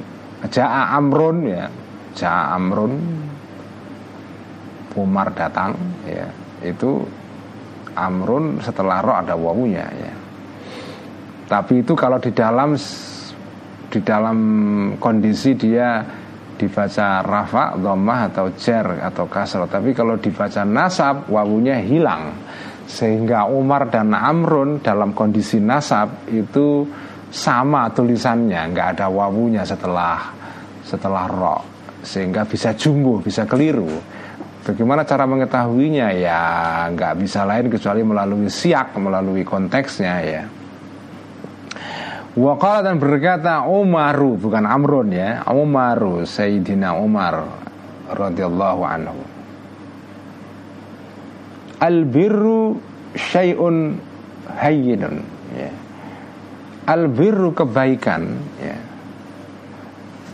[0.47, 1.67] Ja'a Amrun ya
[2.15, 2.95] Ja'a Amrun
[4.95, 5.75] Umar datang
[6.07, 6.29] ya
[6.63, 7.03] Itu
[7.99, 10.13] Amrun setelah roh ada wawunya ya.
[11.51, 12.79] Tapi itu kalau di dalam
[13.89, 14.39] Di dalam
[15.01, 16.05] kondisi dia
[16.59, 22.35] dibaca rafa, dhammah atau jer atau kasro Tapi kalau dibaca nasab wawunya hilang
[22.89, 26.89] sehingga Umar dan Amrun dalam kondisi nasab itu
[27.29, 30.33] sama tulisannya nggak ada wawunya setelah
[30.81, 31.59] setelah ro
[32.01, 33.93] sehingga bisa jumbo bisa keliru.
[34.65, 36.13] Bagaimana cara mengetahuinya?
[36.17, 36.41] Ya
[36.93, 40.43] nggak bisa lain kecuali melalui siak melalui konteksnya ya.
[42.37, 45.45] Wakala dan berkata Umaru bukan Amrun ya.
[45.53, 47.45] Umaru Sayyidina Umar
[48.09, 49.28] radhiyallahu anhu
[51.79, 52.75] Albirru
[53.15, 53.95] syai'un
[54.59, 55.17] hayyinun
[55.55, 55.71] ya.
[56.89, 58.77] Albirru kebaikan ya.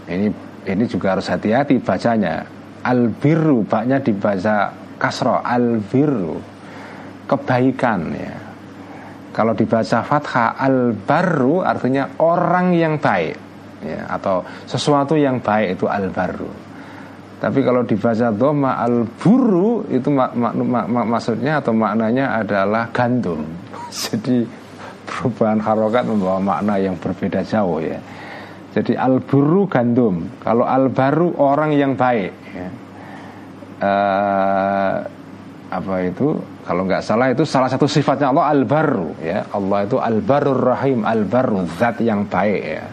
[0.08, 0.28] Ini
[0.64, 2.44] ini juga harus hati-hati bacanya.
[2.84, 6.40] Albirru baknya dibaca kasro albirru
[7.28, 8.34] kebaikan ya.
[9.34, 13.34] Kalau dibaca fathah albarru artinya orang yang baik
[13.82, 16.63] ya, atau sesuatu yang baik itu albarru.
[17.42, 22.88] Tapi kalau dibaca doma al buru itu mak, mak, mak, mak, maksudnya atau maknanya adalah
[22.94, 23.42] gandum.
[24.04, 24.46] Jadi
[25.04, 27.98] perubahan harokat membawa makna yang berbeda jauh ya.
[28.74, 30.24] Jadi al buru gandum.
[30.42, 32.32] Kalau al baru orang yang baik.
[32.54, 32.68] Ya.
[33.84, 34.94] Uh,
[35.74, 36.38] apa itu?
[36.64, 39.44] Kalau nggak salah itu salah satu sifatnya Allah al baru ya.
[39.52, 42.84] Allah itu al barur rahim al baru zat yang baik ya.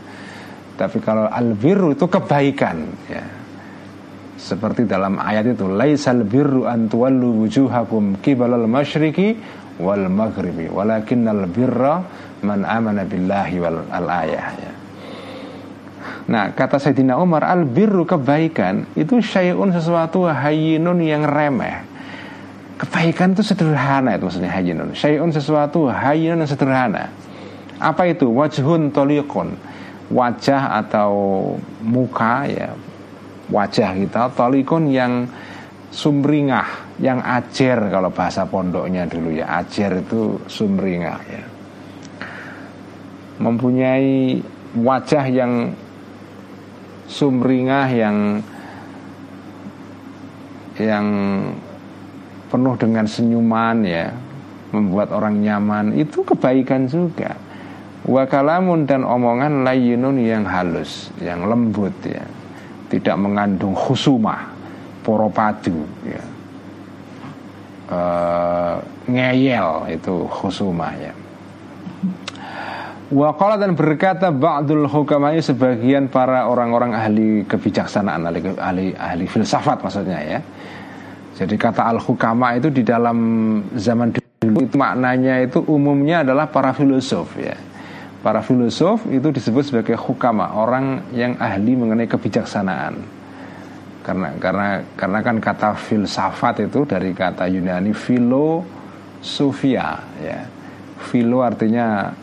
[0.75, 3.40] Tapi kalau al biru itu kebaikan ya
[4.41, 9.37] seperti dalam ayat itu laisal birru an tuwallu wujuhakum qibalal masyriqi
[9.77, 12.01] wal maghribi walakinnal birra
[12.41, 14.47] man amana billahi wal al ayah.
[14.57, 14.71] Ya.
[16.33, 21.85] Nah kata Sayyidina Umar al birru kebaikan itu syai'un sesuatu hayyinun yang remeh.
[22.81, 24.97] Kebaikan itu sederhana itu maksudnya hayyinun.
[24.97, 27.13] Syai'un sesuatu hayyinun yang sederhana.
[27.77, 28.25] Apa itu?
[28.25, 29.53] Wajhun tolikun
[30.11, 31.13] Wajah atau
[31.79, 32.73] muka ya
[33.51, 35.27] wajah kita tolikun yang
[35.91, 39.61] sumringah yang ajer kalau bahasa pondoknya dulu ya.
[39.61, 41.43] Ajer itu sumringah ya.
[43.43, 44.39] Mempunyai
[44.79, 45.75] wajah yang
[47.11, 48.17] sumringah yang
[50.79, 51.07] yang
[52.47, 54.07] penuh dengan senyuman ya.
[54.71, 55.99] Membuat orang nyaman.
[55.99, 57.35] Itu kebaikan juga.
[58.07, 62.25] Wakalamun dan omongan layinun yang halus yang lembut ya
[62.91, 64.51] tidak mengandung khusumah
[65.01, 66.23] poropadu ya.
[67.87, 67.99] e,
[69.07, 71.13] ngeyel itu khusumah ya
[73.11, 80.19] Waqala dan berkata ba'dul hukamai sebagian para orang-orang ahli kebijaksanaan ahli, ahli, ahli filsafat maksudnya
[80.23, 80.39] ya.
[81.35, 83.19] Jadi kata al-hukama itu di dalam
[83.75, 87.51] zaman dulu itu maknanya itu umumnya adalah para filosof ya.
[88.21, 93.01] Para filosof itu disebut sebagai hukama, orang yang ahli mengenai kebijaksanaan.
[94.05, 98.65] Karena karena karena kan kata filsafat itu dari kata Yunani filosofia
[100.21, 100.37] ya.
[101.01, 102.13] Filo artinya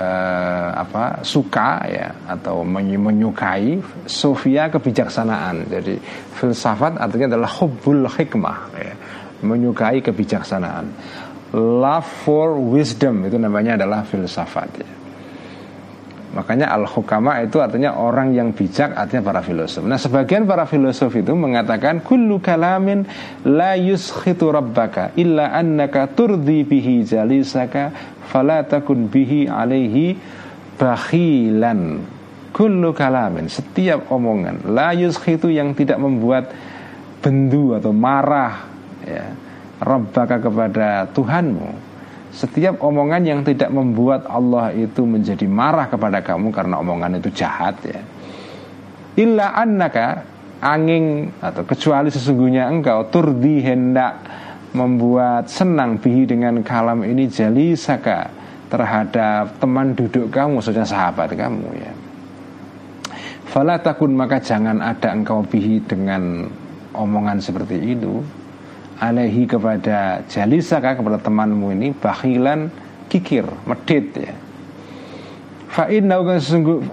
[0.00, 1.20] eh, apa?
[1.20, 5.68] suka ya atau menyukai, sofia kebijaksanaan.
[5.68, 6.00] Jadi
[6.40, 8.96] filsafat artinya adalah hubbul hikmah ya.
[9.44, 10.88] Menyukai kebijaksanaan.
[11.52, 14.97] Love for wisdom itu namanya adalah filsafat ya.
[16.28, 19.80] Makanya al-hukama itu artinya orang yang bijak artinya para filosof.
[19.88, 23.08] Nah, sebagian para filosof itu mengatakan kullu kalamin
[23.48, 27.90] la yuskhitu rabbaka illa annaka turdi bihi jalisaka
[28.28, 30.20] fala takun bihi alaihi
[30.76, 32.04] bakhilan.
[32.52, 36.52] Kullu kalamin setiap omongan la yuskhitu yang tidak membuat
[37.24, 38.68] bendu atau marah
[39.00, 39.32] ya
[39.80, 41.87] rabbaka kepada Tuhanmu
[42.38, 47.74] setiap omongan yang tidak membuat Allah itu menjadi marah kepada kamu karena omongan itu jahat
[47.82, 47.98] ya.
[49.18, 50.22] Illa annaka
[50.62, 54.22] angin atau kecuali sesungguhnya engkau turdi hendak
[54.70, 58.30] membuat senang bihi dengan kalam ini jali saka
[58.70, 61.90] terhadap teman duduk kamu, maksudnya sahabat kamu ya.
[63.50, 66.46] Fala takun maka jangan ada engkau bihi dengan
[66.94, 68.22] omongan seperti itu
[68.98, 72.70] alaihi kepada jalisaka kepada temanmu ini bakhilan
[73.06, 74.34] kikir medit ya.
[75.68, 76.08] Fa'in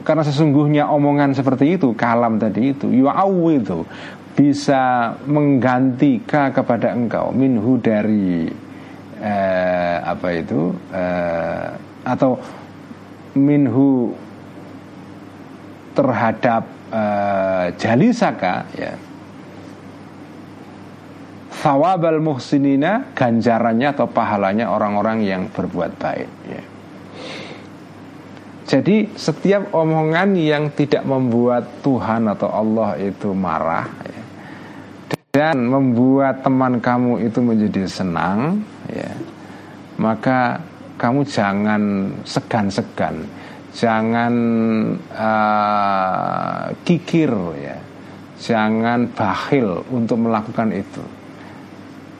[0.04, 3.88] karena sesungguhnya omongan seperti itu kalam tadi itu itu
[4.36, 8.46] bisa mengganti ka kepada engkau minhu dari
[9.24, 11.68] eh, apa itu eh,
[12.04, 12.36] atau
[13.40, 14.12] minhu
[15.96, 18.92] terhadap eh, jalisaka ya
[21.66, 26.64] thawabal muhsinina ganjarannya atau pahalanya orang-orang yang berbuat baik ya.
[28.66, 34.22] Jadi setiap omongan yang tidak membuat Tuhan atau Allah itu marah ya,
[35.34, 39.10] dan membuat teman kamu itu menjadi senang ya,
[40.02, 40.62] maka
[40.98, 43.30] kamu jangan segan-segan,
[43.70, 44.34] jangan
[45.14, 47.30] uh, kikir
[47.62, 47.78] ya,
[48.42, 51.06] jangan bakhil untuk melakukan itu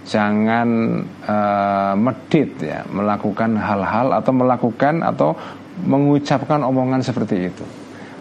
[0.06, 5.34] jangan uh, medit ya melakukan hal-hal atau melakukan atau
[5.82, 7.66] mengucapkan omongan seperti itu.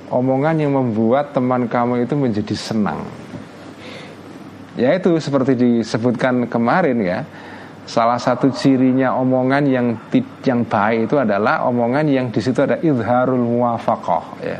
[0.09, 3.05] Omongan yang membuat teman kamu itu menjadi senang.
[4.75, 7.19] Ya itu seperti disebutkan kemarin ya
[7.85, 9.87] salah satu cirinya omongan yang
[10.43, 14.59] yang baik itu adalah omongan yang di situ ada izharul muwafaqah ya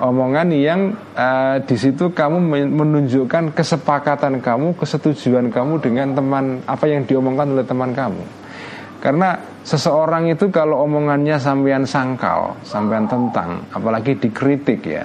[0.00, 2.42] omongan yang uh, di situ kamu
[2.74, 8.24] menunjukkan kesepakatan kamu, kesetujuan kamu dengan teman apa yang diomongkan oleh teman kamu.
[8.98, 15.04] Karena seseorang itu kalau omongannya sampean sangkal, sampean tentang, apalagi dikritik ya,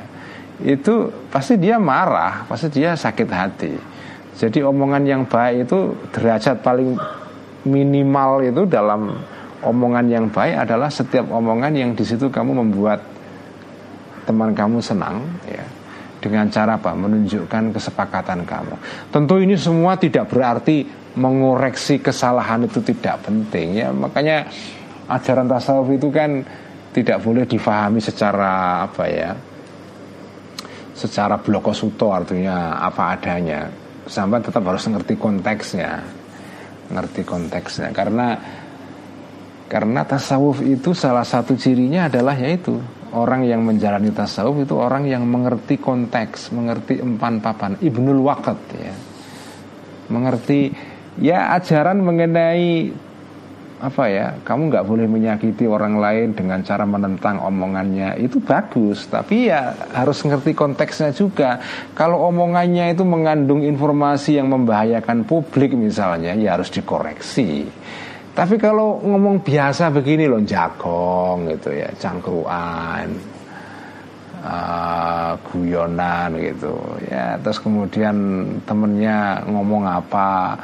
[0.63, 3.73] itu pasti dia marah, pasti dia sakit hati.
[4.39, 6.95] Jadi omongan yang baik itu derajat paling
[7.67, 9.19] minimal itu dalam
[9.59, 13.18] omongan yang baik adalah setiap omongan yang di situ kamu membuat
[14.29, 15.65] teman kamu senang ya
[16.21, 16.93] dengan cara apa?
[16.93, 18.75] Menunjukkan kesepakatan kamu.
[19.09, 20.85] Tentu ini semua tidak berarti
[21.17, 23.89] mengoreksi kesalahan itu tidak penting ya.
[23.89, 24.45] Makanya
[25.09, 26.45] ajaran tasawuf itu kan
[26.93, 29.31] tidak boleh difahami secara apa ya
[30.93, 33.65] secara blokosuto artinya apa adanya.
[34.09, 36.19] Sampai tetap harus ngerti konteksnya
[36.89, 37.93] ngerti konteksnya.
[37.93, 38.35] Karena
[39.69, 42.81] karena tasawuf itu salah satu cirinya adalah yaitu
[43.15, 47.77] orang yang menjalani tasawuf itu orang yang mengerti konteks, mengerti empan papan.
[47.79, 48.93] Ibnul Waqt ya.
[50.09, 50.73] Mengerti
[51.21, 52.89] ya ajaran mengenai
[53.79, 59.47] apa ya kamu nggak boleh menyakiti orang lain dengan cara menentang omongannya itu bagus tapi
[59.47, 61.63] ya harus ngerti konteksnya juga
[61.95, 67.71] kalau omongannya itu mengandung informasi yang membahayakan publik misalnya ya harus dikoreksi
[68.39, 73.11] tapi kalau ngomong biasa begini loh jagong gitu ya cangkruan
[74.39, 76.71] uh, guyonan gitu
[77.11, 77.35] ya.
[77.43, 78.15] Terus kemudian
[78.63, 80.55] temennya ngomong apa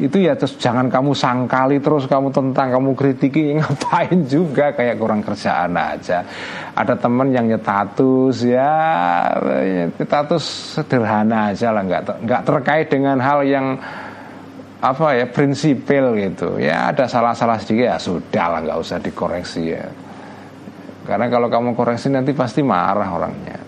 [0.00, 5.20] itu ya terus jangan kamu sangkali terus kamu tentang kamu kritiki ngapain juga kayak kurang
[5.20, 6.24] kerjaan aja.
[6.72, 8.72] Ada temen yang nyetatus ya
[10.00, 13.76] nyetatus sederhana aja lah nggak nggak terkait dengan hal yang
[14.78, 16.58] apa ya prinsipil gitu.
[16.62, 19.86] Ya ada salah-salah sedikit ya sudah lah nggak usah dikoreksi ya.
[21.08, 23.58] Karena kalau kamu koreksi nanti pasti marah orangnya.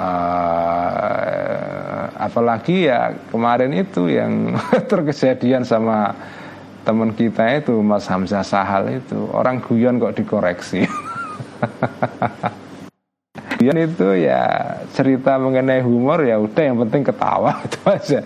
[0.00, 0.60] Uh,
[2.16, 4.56] apalagi ya kemarin itu yang
[4.90, 6.16] terkejadian sama
[6.80, 9.28] teman kita itu Mas Hamzah Sahal itu.
[9.32, 10.84] Orang guyon kok dikoreksi
[13.60, 14.48] guyon itu ya
[14.96, 17.60] cerita mengenai humor ya udah yang penting ketawa.
[17.68, 18.20] Itu aja.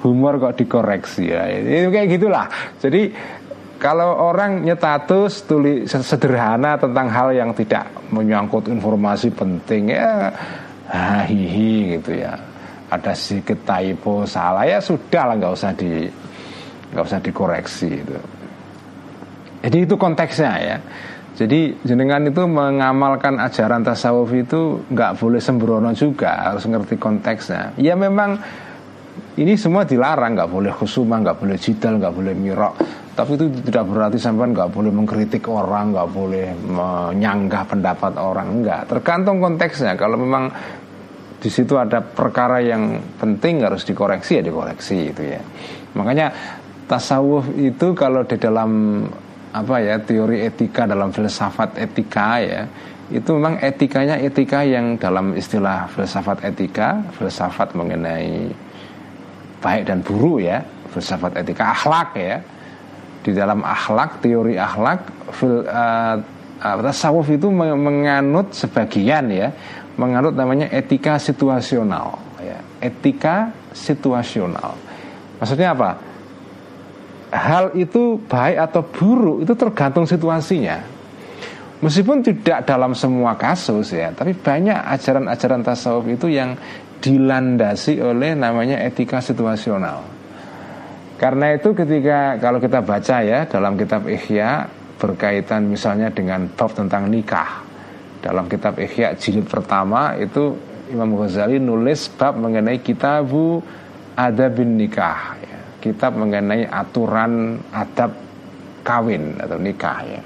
[0.00, 1.44] Humor kok dikoreksi ya.
[1.52, 2.48] Itu kayak gitulah.
[2.80, 3.12] Jadi
[3.76, 10.32] kalau orang nyetatus tulis sederhana tentang hal yang tidak menyangkut informasi penting ya
[11.28, 12.32] hihi gitu ya.
[12.88, 16.08] Ada sedikit typo salah ya sudah lah nggak usah di
[16.88, 18.16] nggak usah dikoreksi itu
[19.60, 20.76] jadi itu konteksnya ya
[21.38, 27.78] jadi jenengan itu mengamalkan ajaran tasawuf itu nggak boleh sembrono juga harus ngerti konteksnya.
[27.78, 28.42] Ya memang
[29.38, 32.74] ini semua dilarang nggak boleh khusuma nggak boleh jidal nggak boleh mirok
[33.14, 38.90] tapi itu tidak berarti sampai nggak boleh mengkritik orang nggak boleh menyanggah pendapat orang nggak.
[38.90, 39.94] Tergantung konteksnya.
[39.94, 40.50] Kalau memang
[41.38, 45.42] di situ ada perkara yang penting harus dikoreksi ya dikoreksi itu ya.
[45.94, 46.34] Makanya
[46.86, 49.02] tasawuf itu kalau di dalam
[49.58, 52.62] apa ya teori etika dalam filsafat etika ya
[53.08, 58.52] itu memang etikanya etika yang dalam istilah filsafat etika filsafat mengenai
[59.58, 60.62] baik dan buruk ya
[60.94, 62.38] filsafat etika akhlak ya
[63.24, 65.00] di dalam akhlak teori akhlak
[65.34, 66.16] fil, uh,
[66.58, 69.50] tasawuf itu menganut sebagian ya
[69.98, 72.58] menganut namanya etika situasional ya.
[72.78, 74.78] etika situasional
[75.42, 76.07] maksudnya apa
[77.32, 80.80] hal itu baik atau buruk itu tergantung situasinya.
[81.78, 86.58] Meskipun tidak dalam semua kasus ya tapi banyak ajaran-ajaran tasawuf itu yang
[86.98, 90.02] dilandasi oleh namanya etika situasional.
[91.18, 97.06] Karena itu ketika kalau kita baca ya dalam kitab Ihya berkaitan misalnya dengan bab tentang
[97.06, 97.62] nikah.
[98.18, 100.58] Dalam kitab Ihya jilid pertama itu
[100.90, 103.62] Imam Ghazali nulis bab mengenai kitabu
[104.18, 105.38] adabin nikah.
[105.78, 108.14] Kitab mengenai aturan adab
[108.82, 110.22] kawin atau nikah ya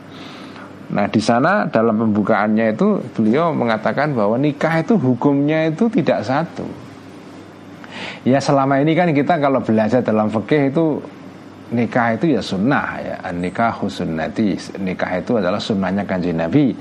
[0.93, 6.69] Nah di sana dalam pembukaannya itu beliau mengatakan bahwa nikah itu hukumnya itu tidak satu.
[8.29, 11.01] Ya selama ini kan kita kalau belajar dalam fikih itu
[11.73, 14.53] nikah itu ya sunnah ya nikah sunnati
[14.85, 16.77] nikah itu adalah sunnahnya kanji Nabi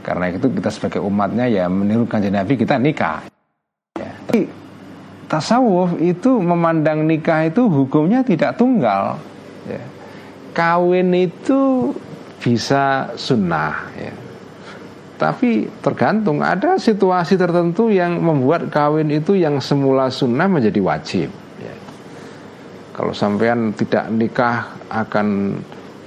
[0.00, 3.20] karena itu kita sebagai umatnya ya meniru kanjeng Nabi kita nikah.
[4.00, 4.10] Ya.
[4.26, 4.48] Tapi
[5.32, 9.16] tasawuf itu memandang nikah itu hukumnya tidak tunggal.
[9.64, 9.80] Ya.
[10.52, 11.88] Kawin itu
[12.36, 13.88] bisa sunnah.
[13.96, 14.12] Ya.
[15.16, 21.32] Tapi tergantung ada situasi tertentu yang membuat kawin itu yang semula sunnah menjadi wajib.
[21.56, 21.74] Ya.
[22.92, 25.56] Kalau sampean tidak nikah akan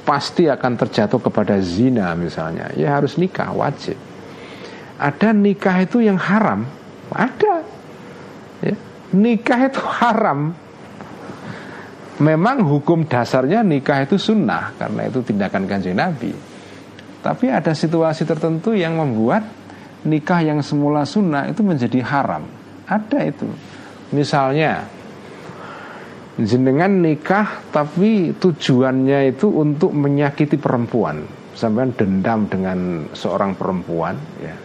[0.06, 3.98] pasti akan terjatuh kepada zina misalnya, ya harus nikah wajib.
[5.02, 6.70] Ada nikah itu yang haram,
[7.10, 7.75] ada.
[9.16, 10.52] Nikah itu haram.
[12.16, 16.32] Memang hukum dasarnya nikah itu sunnah karena itu tindakan kanjeng Nabi.
[17.20, 19.44] Tapi ada situasi tertentu yang membuat
[20.08, 22.48] nikah yang semula sunnah itu menjadi haram.
[22.88, 23.48] Ada itu.
[24.16, 24.88] Misalnya
[26.40, 31.24] jenengan nikah tapi tujuannya itu untuk menyakiti perempuan
[31.56, 34.56] sampai dendam dengan seorang perempuan ya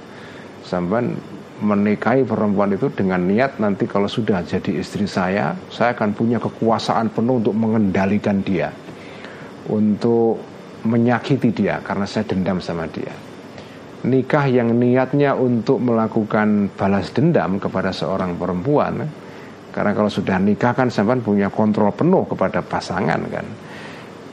[0.66, 1.14] sampai
[1.60, 7.12] menikahi perempuan itu dengan niat nanti kalau sudah jadi istri saya saya akan punya kekuasaan
[7.12, 8.72] penuh untuk mengendalikan dia
[9.68, 10.40] untuk
[10.88, 13.12] menyakiti dia karena saya dendam sama dia
[14.08, 19.04] nikah yang niatnya untuk melakukan balas dendam kepada seorang perempuan
[19.70, 23.46] karena kalau sudah nikah kan sampai punya kontrol penuh kepada pasangan kan.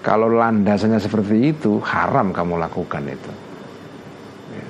[0.02, 3.32] Kalau landasannya seperti itu haram kamu lakukan itu.
[4.56, 4.68] Ya,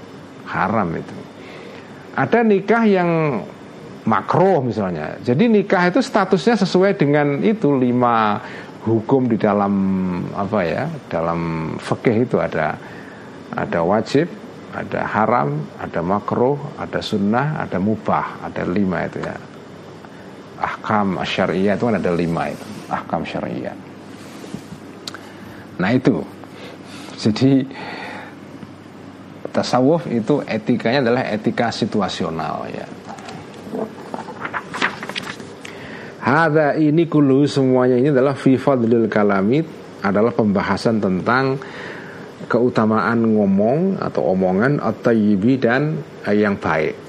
[0.51, 1.16] haram itu.
[2.17, 3.11] Ada nikah yang
[4.09, 5.21] makro misalnya.
[5.21, 8.41] Jadi nikah itu statusnya sesuai dengan itu lima
[8.81, 9.73] hukum di dalam
[10.33, 10.89] apa ya?
[11.05, 12.73] Dalam fikih itu ada
[13.53, 14.25] ada wajib,
[14.73, 19.37] ada haram, ada makro, ada sunnah, ada mubah, ada lima itu ya
[20.57, 23.77] ahkam syariah itu kan ada lima itu ahkam syariah
[25.77, 26.25] nah itu
[27.21, 27.65] jadi
[29.57, 32.85] tasawuf itu etikanya adalah etika situasional ya
[36.27, 39.63] Hada ini kulu semuanya ini adalah fi fadlil kalamit
[40.03, 41.55] adalah pembahasan tentang
[42.51, 45.15] keutamaan ngomong atau omongan atau
[45.55, 46.99] dan yang baik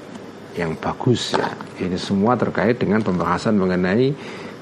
[0.55, 1.51] yang bagus ya.
[1.79, 4.11] Ini semua terkait dengan pembahasan mengenai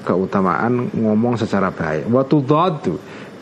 [0.02, 2.10] keutamaan ngomong secara baik.
[2.10, 2.36] Waktu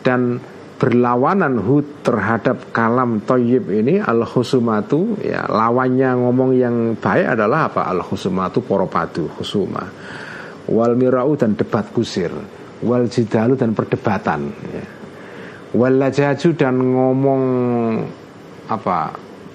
[0.05, 0.37] dan
[0.77, 7.89] berlawanan hud terhadap kalam toyib ini al khusumatu ya lawannya ngomong yang baik adalah apa?
[7.89, 9.81] Al khusumatu poropadu khusuma.
[10.69, 12.29] Wal mirau dan debat kusir.
[12.85, 14.85] Wal jidalu dan perdebatan ya.
[15.73, 17.43] wal lajaju dan ngomong
[18.69, 18.99] apa?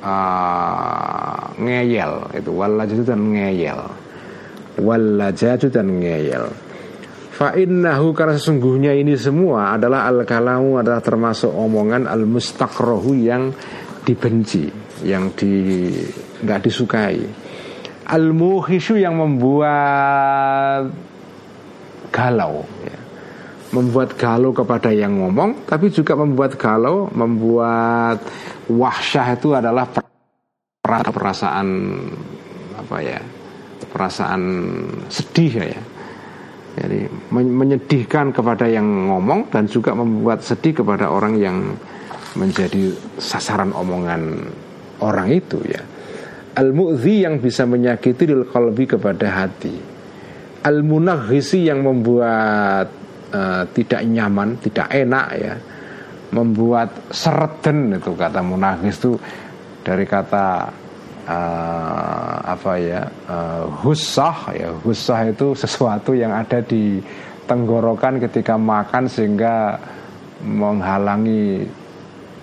[0.03, 2.51] Uh, ngeyel itu.
[2.51, 3.81] Walajatu dan ngeyel.
[4.83, 6.51] Walajatu dan ngeyel
[7.33, 13.49] fa innahu karena sesungguhnya ini semua adalah al kalamu adalah termasuk omongan al mustakrohu yang
[14.05, 14.69] dibenci
[15.09, 15.89] yang di
[16.45, 17.25] nggak disukai
[18.13, 20.93] al muhisu yang membuat
[22.13, 22.99] galau ya.
[23.73, 28.21] membuat galau kepada yang ngomong tapi juga membuat galau membuat
[28.69, 29.89] wahsyah itu adalah
[30.85, 31.97] perasaan
[32.77, 33.21] apa ya
[33.89, 34.43] perasaan
[35.09, 35.81] sedih ya
[36.73, 37.05] jadi
[37.37, 41.77] menyedihkan kepada yang ngomong dan juga membuat sedih kepada orang yang
[42.33, 44.49] menjadi sasaran omongan
[45.05, 45.85] orang itu ya.
[46.57, 49.77] Al mu'zi yang bisa menyakiti lil qalbi kepada hati.
[50.65, 52.89] Al munaghisi yang membuat
[53.33, 55.55] uh, tidak nyaman tidak enak ya.
[56.33, 59.21] Membuat sereden itu kata munafis itu
[59.85, 60.73] dari kata
[61.29, 64.71] uh, apa ya uh, husah ya.
[64.83, 66.99] Husah itu sesuatu yang ada di
[67.47, 69.79] tenggorokan ketika makan sehingga
[70.43, 71.67] menghalangi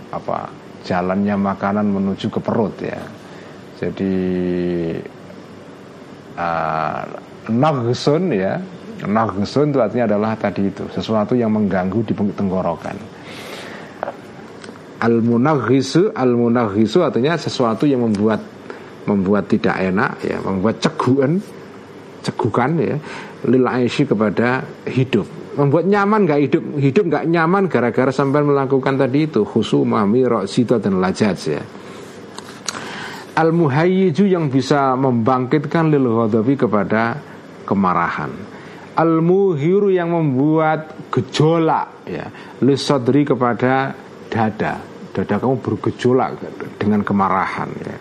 [0.09, 0.49] apa
[0.83, 2.99] jalannya makanan menuju ke perut ya.
[3.79, 4.15] Jadi
[6.39, 7.03] uh,
[7.51, 8.59] nagsun ya.
[8.99, 12.99] Nagsun itu artinya adalah tadi itu sesuatu yang mengganggu di tenggorokan.
[14.99, 18.58] Al munaghisu al munaghisu artinya sesuatu yang membuat
[19.07, 21.39] membuat tidak enak ya membuat cegukan
[22.23, 22.95] cegukan ya
[23.47, 25.27] lil kepada hidup.
[25.55, 30.79] Membuat nyaman gak hidup hidup gak nyaman gara-gara sampai melakukan tadi itu khusumah mirok sito
[30.79, 31.63] dan lajat ya.
[33.39, 37.15] Al muhayyiju yang bisa membangkitkan lil ghadabi kepada
[37.63, 38.31] kemarahan.
[38.99, 42.27] Al muhiru yang membuat gejolak ya
[42.63, 43.95] lisadri kepada
[44.27, 44.83] dada.
[45.09, 46.39] Dada kamu bergejolak
[46.75, 47.95] dengan kemarahan ya.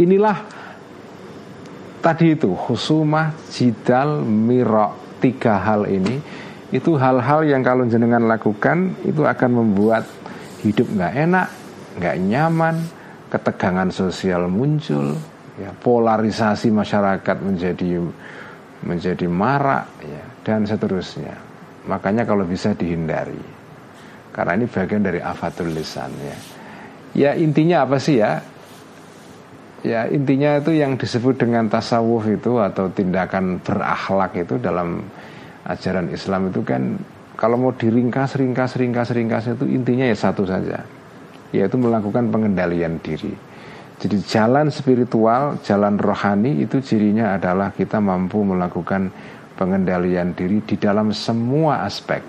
[0.00, 0.38] Inilah
[2.00, 6.18] tadi itu khusumah, jidal, mirok tiga hal ini
[6.72, 10.08] itu hal-hal yang kalau jenengan lakukan itu akan membuat
[10.64, 11.48] hidup nggak enak,
[12.00, 12.76] nggak nyaman,
[13.28, 15.12] ketegangan sosial muncul,
[15.60, 18.00] ya, polarisasi masyarakat menjadi
[18.82, 21.36] menjadi marak ya, dan seterusnya.
[21.86, 23.60] Makanya kalau bisa dihindari.
[24.32, 26.38] Karena ini bagian dari afatul lisan ya.
[27.12, 28.40] Ya intinya apa sih ya?
[29.82, 35.02] Ya intinya itu yang disebut dengan tasawuf itu atau tindakan berakhlak itu dalam
[35.66, 37.02] ajaran Islam itu kan
[37.34, 40.86] kalau mau diringkas, ringkas, ringkas, ringkas itu intinya ya satu saja,
[41.50, 43.34] yaitu melakukan pengendalian diri.
[43.98, 49.10] Jadi jalan spiritual, jalan rohani itu cirinya adalah kita mampu melakukan
[49.58, 52.22] pengendalian diri di dalam semua aspek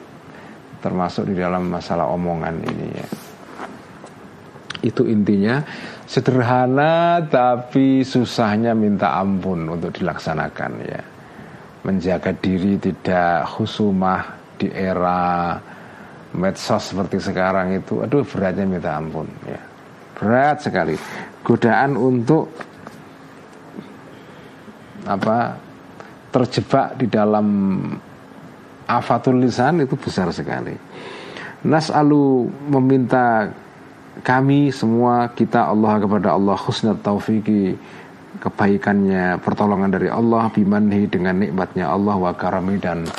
[0.84, 3.08] termasuk di dalam masalah omongan ini ya.
[4.84, 5.64] Itu intinya
[6.08, 11.02] sederhana tapi susahnya minta ampun untuk dilaksanakan ya.
[11.84, 15.60] Menjaga diri tidak khusumah di era
[16.34, 19.60] medsos seperti sekarang itu aduh beratnya minta ampun ya.
[20.16, 20.96] Berat sekali.
[21.44, 22.48] Godaan untuk
[25.04, 25.60] apa
[26.32, 27.48] terjebak di dalam
[28.88, 30.76] afatul lisan itu besar sekali.
[31.64, 33.48] Nas alu meminta
[34.22, 37.74] kami semua kita Allah kepada Allah khusnat taufiki
[38.38, 43.10] kebaikannya pertolongan dari Allah bimanhi dengan nikmatnya Allah wa karami dan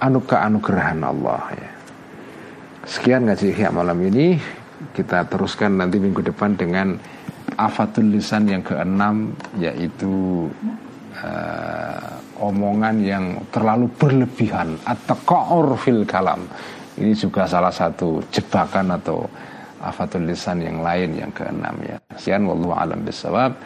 [0.00, 1.70] anugerah anugerahan Allah ya.
[2.88, 4.40] Sekian ngaji ihya malam ini.
[4.96, 6.96] Kita teruskan nanti minggu depan dengan
[7.60, 10.48] afatul lisan yang keenam yaitu
[11.20, 14.80] uh, omongan yang terlalu berlebihan.
[14.88, 16.48] Atau fil kalam.
[16.96, 19.28] Ini juga salah satu jebakan atau
[19.80, 21.96] afatul lisan yang lain yang keenam ya.
[22.16, 23.56] Sekian wallahu alam bisawab.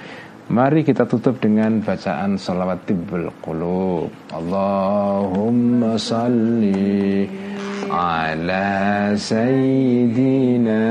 [0.45, 4.13] Mari kita tutup dengan bacaan salawat tibbul qulub.
[4.29, 7.25] Allahumma salli
[7.89, 10.85] ala sayyidina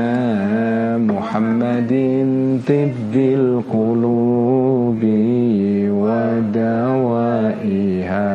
[0.98, 5.22] Muhammadin tibbil qulubi
[5.86, 8.34] wa dawaiha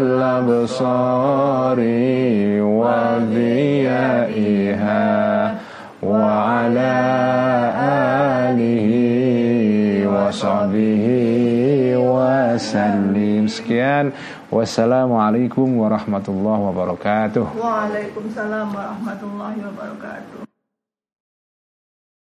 [0.00, 1.78] الأبصار
[3.82, 5.04] وضيائها
[6.02, 6.94] وعلى
[8.48, 8.88] آله
[10.08, 11.04] وصحبه
[11.96, 13.12] وسلم
[13.52, 14.16] sekian
[14.48, 20.35] wassalamualaikum warahmatullahi wabarakatuh Waalaikumsalam warahmatullahi wabarakatuh